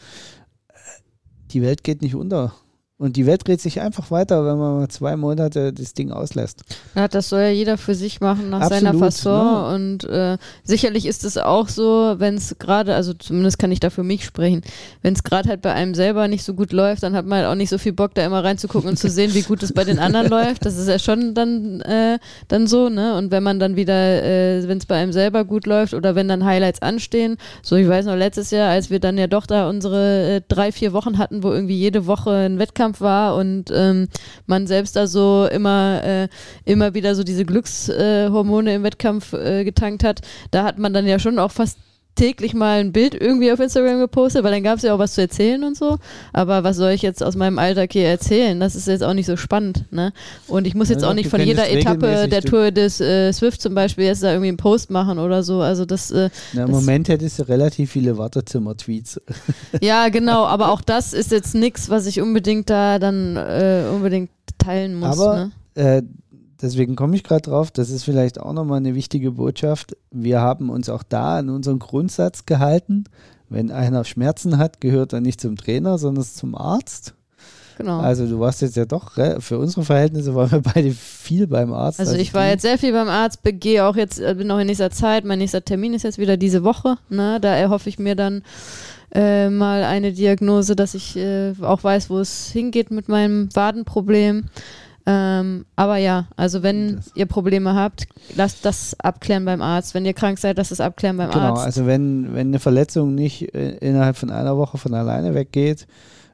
[1.53, 2.55] Die Welt geht nicht unter.
[3.03, 6.63] Und die Welt dreht sich einfach weiter, wenn man mal zwei Monate das Ding auslässt.
[6.95, 9.33] Ja, das soll ja jeder für sich machen nach Absolut, seiner Fasson.
[9.45, 9.75] Ne?
[9.75, 13.91] Und äh, sicherlich ist es auch so, wenn es gerade, also zumindest kann ich da
[13.91, 14.63] für mich sprechen,
[15.03, 17.49] wenn es gerade halt bei einem selber nicht so gut läuft, dann hat man halt
[17.49, 19.83] auch nicht so viel Bock, da immer reinzugucken und zu sehen, wie gut es bei
[19.83, 20.65] den anderen läuft.
[20.65, 23.17] Das ist ja schon dann, äh, dann so, ne?
[23.17, 26.29] Und wenn man dann wieder, äh, wenn es bei einem selber gut läuft oder wenn
[26.29, 29.69] dann Highlights anstehen, so ich weiß noch letztes Jahr, als wir dann ja doch da
[29.69, 33.71] unsere äh, drei, vier Wochen hatten, wo irgendwie jede Woche ein Wettkampf Wettkampf war und
[33.75, 34.09] ähm,
[34.47, 36.29] man selbst da so immer, äh,
[36.65, 41.19] immer wieder so diese Glückshormone im Wettkampf äh, getankt hat, da hat man dann ja
[41.19, 41.79] schon auch fast
[42.15, 45.15] täglich mal ein Bild irgendwie auf Instagram gepostet, weil dann gab es ja auch was
[45.15, 45.99] zu erzählen und so.
[46.33, 48.61] Aber was soll ich jetzt aus meinem Alltag hier erzählen?
[48.61, 49.85] Das ist jetzt auch nicht so spannend.
[49.91, 50.13] Ne?
[50.47, 53.63] Und ich muss jetzt ja, auch nicht von jeder Etappe der Tour des äh, Swift
[53.63, 55.61] zum Beispiel jetzt da irgendwie einen Post machen oder so.
[55.61, 59.21] Also das, äh, Na, Im das Moment hättest du relativ viele Wartezimmer-Tweets.
[59.81, 60.45] Ja, genau.
[60.45, 65.19] Aber auch das ist jetzt nichts, was ich unbedingt da dann äh, unbedingt teilen muss.
[65.19, 66.03] Aber ne?
[66.63, 69.97] Deswegen komme ich gerade drauf, das ist vielleicht auch nochmal eine wichtige Botschaft.
[70.13, 73.05] Wir haben uns auch da an unseren Grundsatz gehalten.
[73.49, 77.15] Wenn einer Schmerzen hat, gehört er nicht zum Trainer, sondern zum Arzt.
[77.79, 77.99] Genau.
[77.99, 81.99] Also du warst jetzt ja doch, für unsere Verhältnisse waren wir beide viel beim Arzt.
[81.99, 84.59] Also, also ich war jetzt sehr viel beim Arzt, gehe auch jetzt, äh, bin noch
[84.59, 86.97] in nächster Zeit, mein nächster Termin ist jetzt wieder diese Woche.
[87.09, 87.39] Ne?
[87.41, 88.43] Da erhoffe ich mir dann
[89.15, 94.45] äh, mal eine Diagnose, dass ich äh, auch weiß, wo es hingeht mit meinem Wadenproblem.
[95.05, 97.11] Ähm, aber ja, also wenn das.
[97.17, 99.95] ihr Probleme habt, lasst das abklären beim Arzt.
[99.95, 101.55] Wenn ihr krank seid, lasst es abklären beim genau, Arzt.
[101.57, 105.87] Genau, also wenn, wenn eine Verletzung nicht äh, innerhalb von einer Woche von alleine weggeht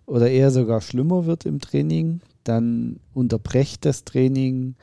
[0.05, 4.75] oder eher sogar schlimmer wird im Training, dann unterbrecht das Training.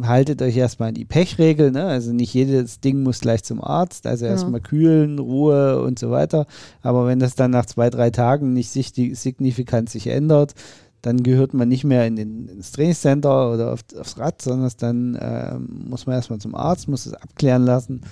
[0.00, 1.84] Haltet euch erstmal an die Pechregel, ne?
[1.84, 4.32] also nicht jedes Ding muss gleich zum Arzt, also genau.
[4.32, 6.46] erstmal kühlen, Ruhe und so weiter.
[6.80, 10.54] Aber wenn das dann nach zwei, drei Tagen nicht signifikant sich ändert,
[11.02, 15.14] dann gehört man nicht mehr in den, ins Trainingscenter oder auf, aufs Rad, sondern dann
[15.16, 18.02] äh, muss man erstmal zum Arzt, muss es abklären lassen,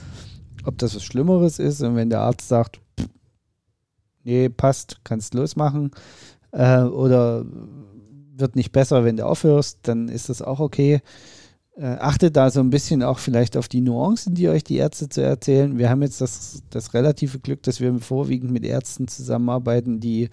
[0.65, 1.81] ob das was Schlimmeres ist.
[1.83, 2.81] Und wenn der Arzt sagt,
[4.25, 5.93] nee, passt, kannst losmachen,
[6.51, 7.45] äh, oder
[8.37, 11.01] wird nicht besser, wenn du aufhörst, dann ist das auch okay.
[11.77, 15.09] Äh, achtet da so ein bisschen auch vielleicht auf die Nuancen, die euch die Ärzte
[15.09, 15.79] zu erzählen.
[15.79, 20.29] Wir haben jetzt das, das relative Glück, dass wir vorwiegend mit Ärzten zusammenarbeiten, die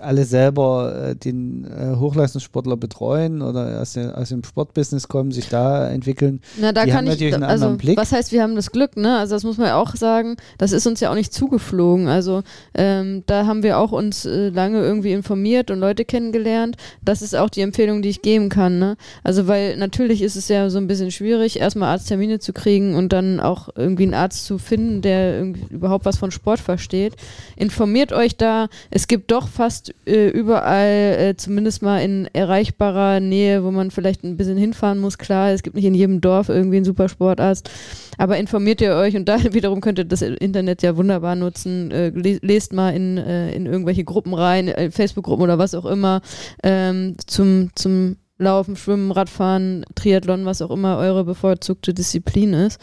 [0.00, 5.48] alle selber äh, den äh, Hochleistungssportler betreuen oder aus, der, aus dem Sportbusiness kommen, sich
[5.48, 6.40] da entwickeln.
[6.58, 7.96] Na, da die kann haben ich, natürlich einen also, anderen Blick.
[7.98, 9.18] was heißt, wir haben das Glück, ne?
[9.18, 12.08] Also das muss man ja auch sagen, das ist uns ja auch nicht zugeflogen.
[12.08, 12.42] Also
[12.74, 16.76] ähm, da haben wir auch uns äh, lange irgendwie informiert und Leute kennengelernt.
[17.02, 18.96] Das ist auch die Empfehlung, die ich geben kann, ne?
[19.22, 23.12] Also weil natürlich ist es ja so ein bisschen schwierig, erstmal Arzttermine zu kriegen und
[23.12, 27.16] dann auch irgendwie einen Arzt zu finden, der überhaupt was von Sport versteht.
[27.56, 28.68] Informiert euch da.
[28.90, 34.22] Es gibt doch fast äh, überall, äh, zumindest mal in erreichbarer Nähe, wo man vielleicht
[34.24, 35.18] ein bisschen hinfahren muss.
[35.18, 37.70] Klar, es gibt nicht in jedem Dorf irgendwie einen Supersportarzt,
[38.18, 41.90] aber informiert ihr euch und da wiederum könnt ihr das Internet ja wunderbar nutzen.
[41.90, 45.86] Äh, le- lest mal in, äh, in irgendwelche Gruppen rein, äh, Facebook-Gruppen oder was auch
[45.86, 46.20] immer,
[46.62, 52.80] ähm, zum, zum Laufen, Schwimmen, Radfahren, Triathlon, was auch immer eure bevorzugte Disziplin ist.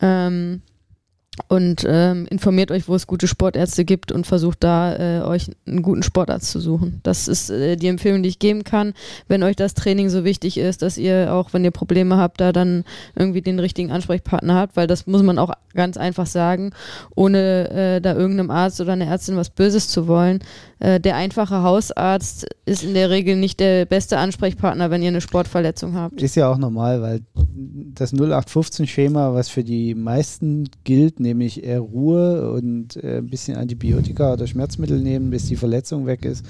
[0.00, 0.62] Ähm,
[1.48, 5.82] und ähm, informiert euch, wo es gute Sportärzte gibt und versucht da äh, euch einen
[5.82, 7.00] guten Sportarzt zu suchen.
[7.02, 8.94] Das ist äh, die Empfehlung, die ich geben kann.
[9.28, 12.52] Wenn euch das Training so wichtig ist, dass ihr auch, wenn ihr Probleme habt, da
[12.52, 16.72] dann irgendwie den richtigen Ansprechpartner habt, weil das muss man auch ganz einfach sagen,
[17.14, 20.40] ohne äh, da irgendeinem Arzt oder einer Ärztin was Böses zu wollen.
[20.80, 25.20] Äh, der einfache Hausarzt ist in der Regel nicht der beste Ansprechpartner, wenn ihr eine
[25.20, 26.22] Sportverletzung habt.
[26.22, 32.52] Ist ja auch normal, weil das 0815-Schema, was für die meisten gilt, nämlich eher Ruhe
[32.52, 36.44] und äh, ein bisschen Antibiotika oder Schmerzmittel nehmen, bis die Verletzung weg ist,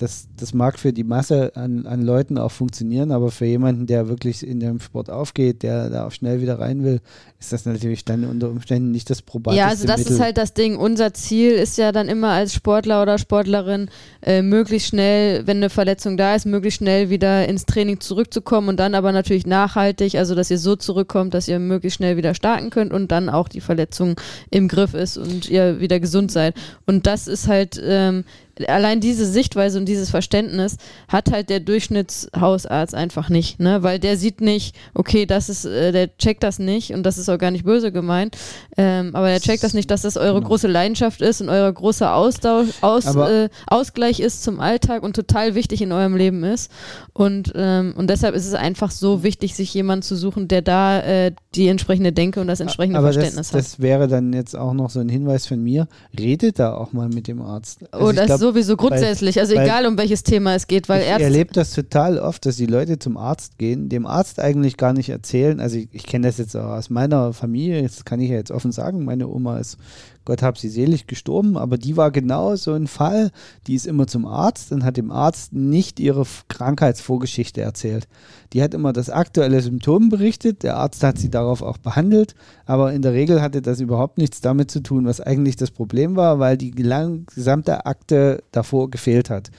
[0.00, 4.08] das, das mag für die Masse an, an Leuten auch funktionieren, aber für jemanden, der
[4.08, 7.00] wirklich in dem Sport aufgeht, der da auch schnell wieder rein will,
[7.40, 10.14] ist das natürlich dann unter Umständen nicht das probate Ja, also das Mittel.
[10.14, 10.76] ist halt das Ding.
[10.76, 13.90] Unser Ziel ist ja dann immer als Sportler oder Sportlerin
[14.22, 18.80] äh, möglichst schnell, wenn eine Verletzung da ist, möglichst schnell wieder ins Training zurückzukommen und
[18.80, 22.70] dann aber natürlich nachhaltig, also dass ihr so zurückkommt, dass ihr möglichst schnell wieder starten
[22.70, 24.16] könnt und dann auch die Verletzung
[24.50, 26.56] im Griff ist und ihr wieder gesund seid.
[26.86, 28.24] Und das ist halt ähm,
[28.66, 33.82] allein diese Sichtweise und dieses Verständnis hat halt der Durchschnittshausarzt einfach nicht, ne?
[33.82, 37.27] Weil der sieht nicht, okay, das ist, äh, der checkt das nicht und das ist
[37.28, 38.36] auch gar nicht böse gemeint,
[38.76, 40.48] ähm, aber der checkt das nicht, dass das eure Genau.
[40.48, 45.54] große Leidenschaft ist und euer großer Austausch, aus, äh, Ausgleich ist zum Alltag und total
[45.54, 46.70] wichtig in eurem Leben ist.
[47.12, 51.00] Und, ähm, und deshalb ist es einfach so wichtig, sich jemanden zu suchen, der da
[51.00, 53.58] äh, die entsprechende Denke und das entsprechende aber das, Verständnis hat.
[53.58, 55.88] das wäre dann jetzt auch noch so ein Hinweis von mir.
[56.18, 57.80] Redet da auch mal mit dem Arzt.
[57.92, 60.66] Also oh, ich das glaub, ist sowieso grundsätzlich, also weil- egal um welches Thema es
[60.66, 61.24] geht, weil ich Ärzte.
[61.24, 65.08] erlebe das total oft, dass die Leute zum Arzt gehen, dem Arzt eigentlich gar nicht
[65.08, 65.58] erzählen.
[65.60, 68.50] Also ich, ich kenne das jetzt auch aus meiner Familie, das kann ich ja jetzt
[68.50, 69.04] offen sagen.
[69.04, 69.78] Meine Oma ist,
[70.24, 73.30] Gott hab sie selig, gestorben, aber die war genau so ein Fall.
[73.66, 78.08] Die ist immer zum Arzt und hat dem Arzt nicht ihre Krankheitsvorgeschichte erzählt.
[78.52, 82.34] Die hat immer das aktuelle Symptom berichtet, der Arzt hat sie darauf auch behandelt,
[82.66, 86.16] aber in der Regel hatte das überhaupt nichts damit zu tun, was eigentlich das Problem
[86.16, 89.50] war, weil die gesamte Akte davor gefehlt hat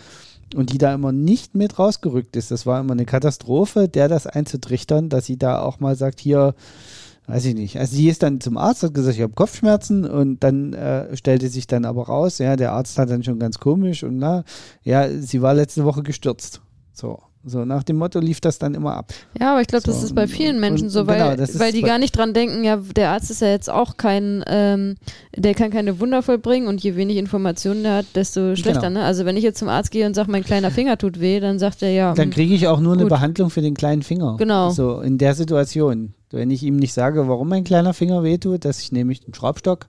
[0.55, 2.51] und die da immer nicht mit rausgerückt ist.
[2.51, 6.55] Das war immer eine Katastrophe, der das einzutrichtern, dass sie da auch mal sagt, hier,
[7.29, 7.77] weiß ich nicht.
[7.77, 11.47] Also sie ist dann zum Arzt, hat gesagt, ich habe Kopfschmerzen und dann äh, stellte
[11.49, 14.43] sich dann aber raus, ja, der Arzt hat dann schon ganz komisch und na,
[14.83, 16.61] ja, sie war letzte Woche gestürzt.
[16.93, 17.19] So.
[17.45, 19.13] So, nach dem Motto lief das dann immer ab.
[19.39, 21.57] Ja, aber ich glaube, das So, ist bei vielen Menschen und- so, weil, genau, das
[21.57, 24.95] weil die gar nicht dran denken, ja, der Arzt ist ja jetzt auch kein, ähm,
[25.37, 28.89] der kann keine Wunder vollbringen und je wenig Informationen der hat, desto schlechter.
[28.89, 28.99] Genau.
[28.99, 29.05] Ne?
[29.05, 31.59] Also wenn ich jetzt zum Arzt gehe und sage, mein kleiner Finger tut weh, dann
[31.59, 33.09] sagt er ja, Dann mm, kriege ich auch nur eine gut.
[33.09, 34.35] Behandlung für den kleinen Finger.
[34.37, 34.71] Genau.
[34.71, 36.15] So, in der Situation.
[36.31, 39.87] Wenn ich ihm nicht sage, warum mein kleiner Finger wehtut, dass ich nämlich den Schraubstock,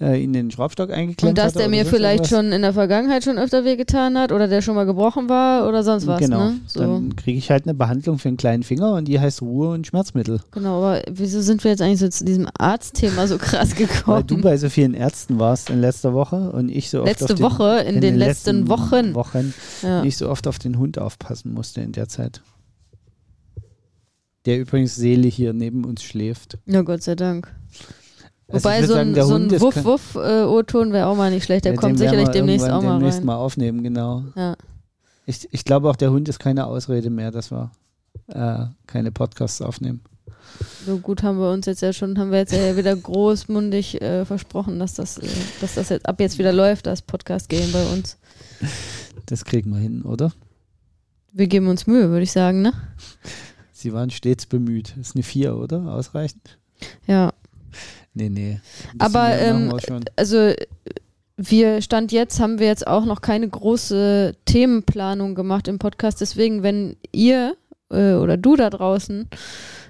[0.00, 2.28] äh, in den Schraubstock eingeklemmt und dass der mir vielleicht irgendwas.
[2.28, 5.82] schon in der Vergangenheit schon öfter wehgetan hat oder der schon mal gebrochen war oder
[5.82, 6.18] sonst was.
[6.18, 6.50] Genau.
[6.50, 6.60] Ne?
[6.66, 6.80] So.
[6.80, 9.86] Dann kriege ich halt eine Behandlung für den kleinen Finger und die heißt Ruhe und
[9.86, 10.40] Schmerzmittel.
[10.50, 14.26] Genau, aber wieso sind wir jetzt eigentlich so zu diesem Arztthema so krass Weil gekommen?
[14.26, 17.34] du bei so vielen Ärzten warst in letzter Woche und ich so oft Letzte auf
[17.34, 19.14] den, Woche, in den letzten Wochen.
[19.14, 20.02] Wochen ja.
[20.02, 22.42] nicht so oft auf den Hund aufpassen musste in der Zeit.
[24.46, 26.58] Der übrigens Seele hier neben uns schläft.
[26.66, 27.52] ja, Gott sei Dank.
[28.48, 31.64] Also Wobei so ein, so ein Wuff-Wuff-O-Ton wäre auch mal nicht schlecht.
[31.64, 33.26] Der Ja, kommt sicherlich demnächst auch mal demnächst rein.
[33.26, 34.22] mal aufnehmen, genau.
[34.36, 34.56] Ja.
[35.26, 37.72] Ich, ich glaube auch, der Hund ist keine Ausrede mehr, dass wir
[38.28, 40.00] äh, keine Podcasts aufnehmen.
[40.86, 44.24] So gut haben wir uns jetzt ja schon, haben wir jetzt ja wieder großmundig äh,
[44.24, 45.26] versprochen, dass das, äh,
[45.60, 48.16] dass das jetzt ab jetzt wieder läuft, das Podcast-Game bei uns.
[49.26, 50.32] Das kriegen wir hin, oder?
[51.32, 52.72] Wir geben uns Mühe, würde ich sagen, ne?
[53.76, 54.96] Sie waren stets bemüht.
[54.98, 55.92] Ist eine 4, oder?
[55.92, 56.56] Ausreichend?
[57.06, 57.34] Ja.
[58.14, 58.58] Nee, nee.
[58.98, 59.70] Aber, ähm.
[60.16, 60.54] Also
[61.36, 66.22] wir Stand jetzt haben wir jetzt auch noch keine große Themenplanung gemacht im Podcast.
[66.22, 67.54] Deswegen, wenn ihr
[67.90, 69.28] äh, oder du da draußen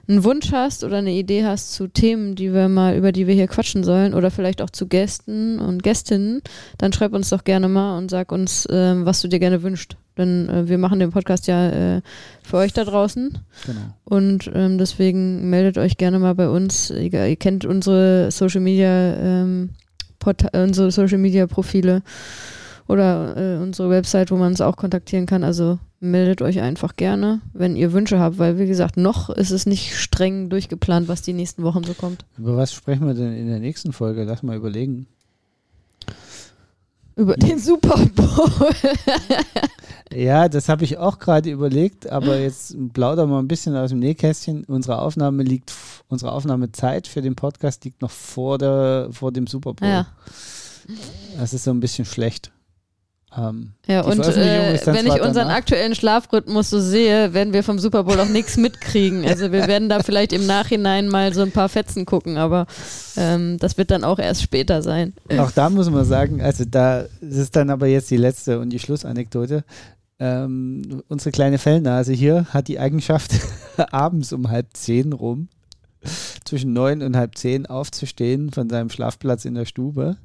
[0.08, 3.34] einen Wunsch hast oder eine Idee hast zu Themen, die wir mal, über die wir
[3.34, 6.42] hier quatschen sollen oder vielleicht auch zu Gästen und Gästinnen,
[6.78, 9.96] dann schreib uns doch gerne mal und sag uns, äh, was du dir gerne wünschst.
[10.16, 12.02] Denn äh, wir machen den Podcast ja äh,
[12.42, 13.38] für euch da draußen.
[13.66, 13.80] Genau.
[14.04, 16.90] Und ähm, deswegen meldet euch gerne mal bei uns.
[16.90, 19.70] Ihr, ihr kennt unsere Social Media, ähm,
[20.52, 22.02] unsere Social Media Profile
[22.88, 25.44] oder äh, unsere Website, wo man uns auch kontaktieren kann.
[25.44, 29.66] Also meldet euch einfach gerne, wenn ihr Wünsche habt, weil wie gesagt, noch ist es
[29.66, 32.24] nicht streng durchgeplant, was die nächsten Wochen so kommt.
[32.38, 34.24] Über was sprechen wir denn in der nächsten Folge?
[34.24, 35.06] Lass mal überlegen.
[37.16, 38.70] Über den Super Bowl.
[40.12, 44.00] ja, das habe ich auch gerade überlegt, aber jetzt plaudern wir ein bisschen aus dem
[44.00, 44.64] Nähkästchen.
[44.64, 45.72] Unsere Aufnahme liegt,
[46.08, 49.88] unsere Aufnahmezeit für den Podcast liegt noch vor, der, vor dem Super Bowl.
[49.88, 50.06] Ja.
[51.38, 52.52] Das ist so ein bisschen schlecht.
[53.36, 55.56] Ähm, ja, und äh, wenn ich unseren danach.
[55.56, 59.26] aktuellen Schlafrhythmus so sehe, werden wir vom Super Bowl auch nichts mitkriegen.
[59.26, 62.66] Also wir werden da vielleicht im Nachhinein mal so ein paar Fetzen gucken, aber
[63.16, 65.12] ähm, das wird dann auch erst später sein.
[65.38, 68.78] Auch da muss man sagen, also da ist dann aber jetzt die letzte und die
[68.78, 69.64] Schlussanekdote.
[70.18, 73.32] Ähm, unsere kleine Fellnase hier hat die Eigenschaft,
[73.90, 75.48] abends um halb zehn rum
[76.44, 80.16] zwischen neun und halb zehn aufzustehen von seinem Schlafplatz in der Stube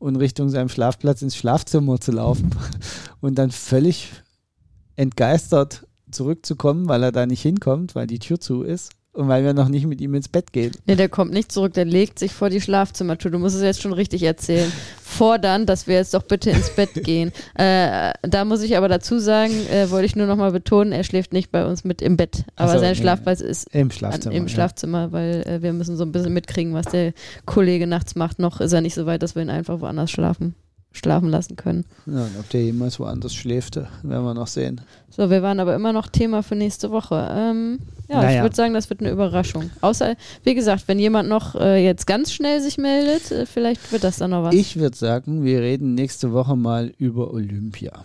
[0.00, 2.50] und Richtung seinem Schlafplatz ins Schlafzimmer zu laufen
[3.20, 4.10] und dann völlig
[4.96, 8.90] entgeistert zurückzukommen, weil er da nicht hinkommt, weil die Tür zu ist
[9.20, 10.72] und weil wir noch nicht mit ihm ins Bett gehen.
[10.86, 13.30] Nee, der kommt nicht zurück, der legt sich vor die Schlafzimmertür.
[13.30, 14.72] Du musst es jetzt schon richtig erzählen.
[15.02, 17.32] Fordern, dass wir jetzt doch bitte ins Bett gehen.
[17.54, 21.32] Äh, da muss ich aber dazu sagen, äh, wollte ich nur nochmal betonen, er schläft
[21.32, 22.44] nicht bei uns mit im Bett.
[22.56, 24.34] Aber also, sein Schlafplatz ist im Schlafzimmer.
[24.34, 25.12] An, Im Schlafzimmer, ja.
[25.12, 27.12] weil äh, wir müssen so ein bisschen mitkriegen, was der
[27.44, 28.38] Kollege nachts macht.
[28.38, 30.54] Noch ist er nicht so weit, dass wir ihn einfach woanders schlafen
[30.92, 31.84] schlafen lassen können.
[32.06, 34.80] Ja, und ob der jemals woanders schläft, werden wir noch sehen.
[35.08, 37.28] So, wir waren aber immer noch Thema für nächste Woche.
[37.32, 37.78] Ähm,
[38.08, 38.36] ja, naja.
[38.36, 39.70] ich würde sagen, das wird eine Überraschung.
[39.80, 44.04] Außer, wie gesagt, wenn jemand noch äh, jetzt ganz schnell sich meldet, äh, vielleicht wird
[44.04, 44.54] das dann noch was.
[44.54, 48.04] Ich würde sagen, wir reden nächste Woche mal über Olympia.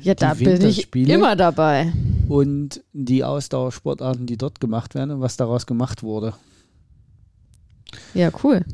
[0.00, 1.92] Ja, da bin ich immer dabei.
[2.28, 6.34] Und die Ausdauersportarten, die dort gemacht werden und was daraus gemacht wurde.
[8.14, 8.64] Ja, cool.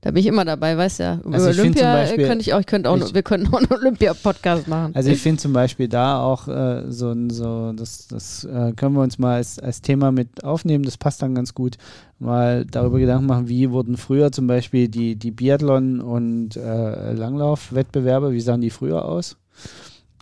[0.00, 1.20] Da bin ich immer dabei, weißt ja.
[1.24, 3.72] Über also Olympia Beispiel, könnte ich auch, ich könnte auch, ich, wir könnten auch einen
[3.72, 4.94] Olympia-Podcast machen.
[4.94, 9.02] Also ich finde zum Beispiel da auch äh, so, so das, das äh, können wir
[9.02, 11.78] uns mal als, als Thema mit aufnehmen, das passt dann ganz gut,
[12.18, 18.32] mal darüber Gedanken machen, wie wurden früher zum Beispiel die, die Biathlon- und äh, Langlauf-Wettbewerbe,
[18.32, 19.36] wie sahen die früher aus?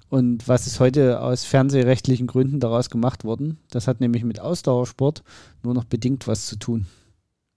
[0.09, 3.59] Und was ist heute aus fernsehrechtlichen Gründen daraus gemacht worden?
[3.71, 5.23] Das hat nämlich mit Ausdauersport
[5.63, 6.87] nur noch bedingt was zu tun.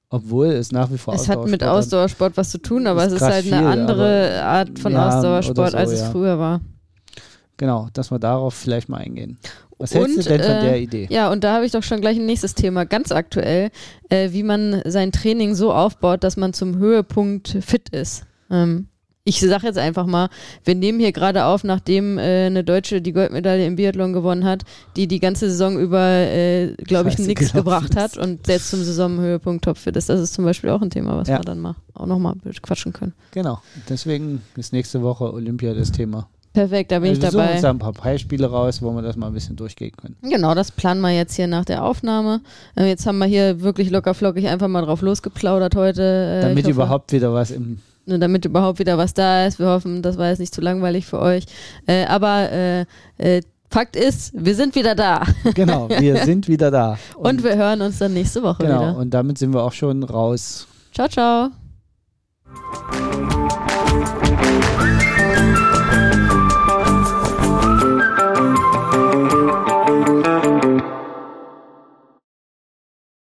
[0.10, 3.22] Obwohl es nach wie vor Es hat mit Ausdauersport was zu tun, aber es ist
[3.22, 6.10] halt eine viel, andere Art von Ausdauersport, so, als es ja.
[6.10, 6.62] früher war.
[7.58, 9.38] Genau, dass wir darauf vielleicht mal eingehen.
[9.78, 11.08] Was hältst und, du denn von äh, der Idee?
[11.10, 13.70] Ja, und da habe ich doch schon gleich ein nächstes Thema, ganz aktuell,
[14.10, 18.26] äh, wie man sein Training so aufbaut, dass man zum Höhepunkt fit ist.
[18.50, 18.88] Ähm,
[19.24, 20.30] ich sage jetzt einfach mal,
[20.64, 24.64] wir nehmen hier gerade auf, nachdem äh, eine Deutsche die Goldmedaille im Biathlon gewonnen hat,
[24.96, 29.64] die die ganze Saison über, äh, glaube ich, nichts gebracht hat und jetzt zum Saisonhöhepunkt
[29.64, 30.10] topfit ist.
[30.10, 31.38] Das ist zum Beispiel auch ein Thema, was ja.
[31.38, 33.14] wir dann mal auch nochmal quatschen können.
[33.32, 36.28] Genau, deswegen ist nächste Woche Olympia das Thema.
[36.54, 37.48] Perfekt, da bin also ich dabei.
[37.48, 40.16] Wir uns da ein paar Beispiele raus, wo wir das mal ein bisschen durchgehen können.
[40.24, 42.42] Genau, das planen wir jetzt hier nach der Aufnahme.
[42.76, 46.02] Äh, jetzt haben wir hier wirklich locker flockig einfach mal drauf losgeplaudert heute.
[46.02, 47.80] Äh, Damit überhaupt wieder was im
[48.10, 49.60] nur damit überhaupt wieder was da ist.
[49.60, 51.46] Wir hoffen, das war jetzt nicht zu langweilig für euch.
[51.88, 52.86] Äh, aber äh,
[53.18, 53.42] äh,
[53.72, 55.24] Fakt ist, wir sind wieder da.
[55.54, 56.98] Genau, wir sind wieder da.
[57.16, 58.88] Und, und wir hören uns dann nächste Woche genau, wieder.
[58.88, 60.68] Genau, und damit sind wir auch schon raus.
[60.92, 61.50] Ciao, ciao.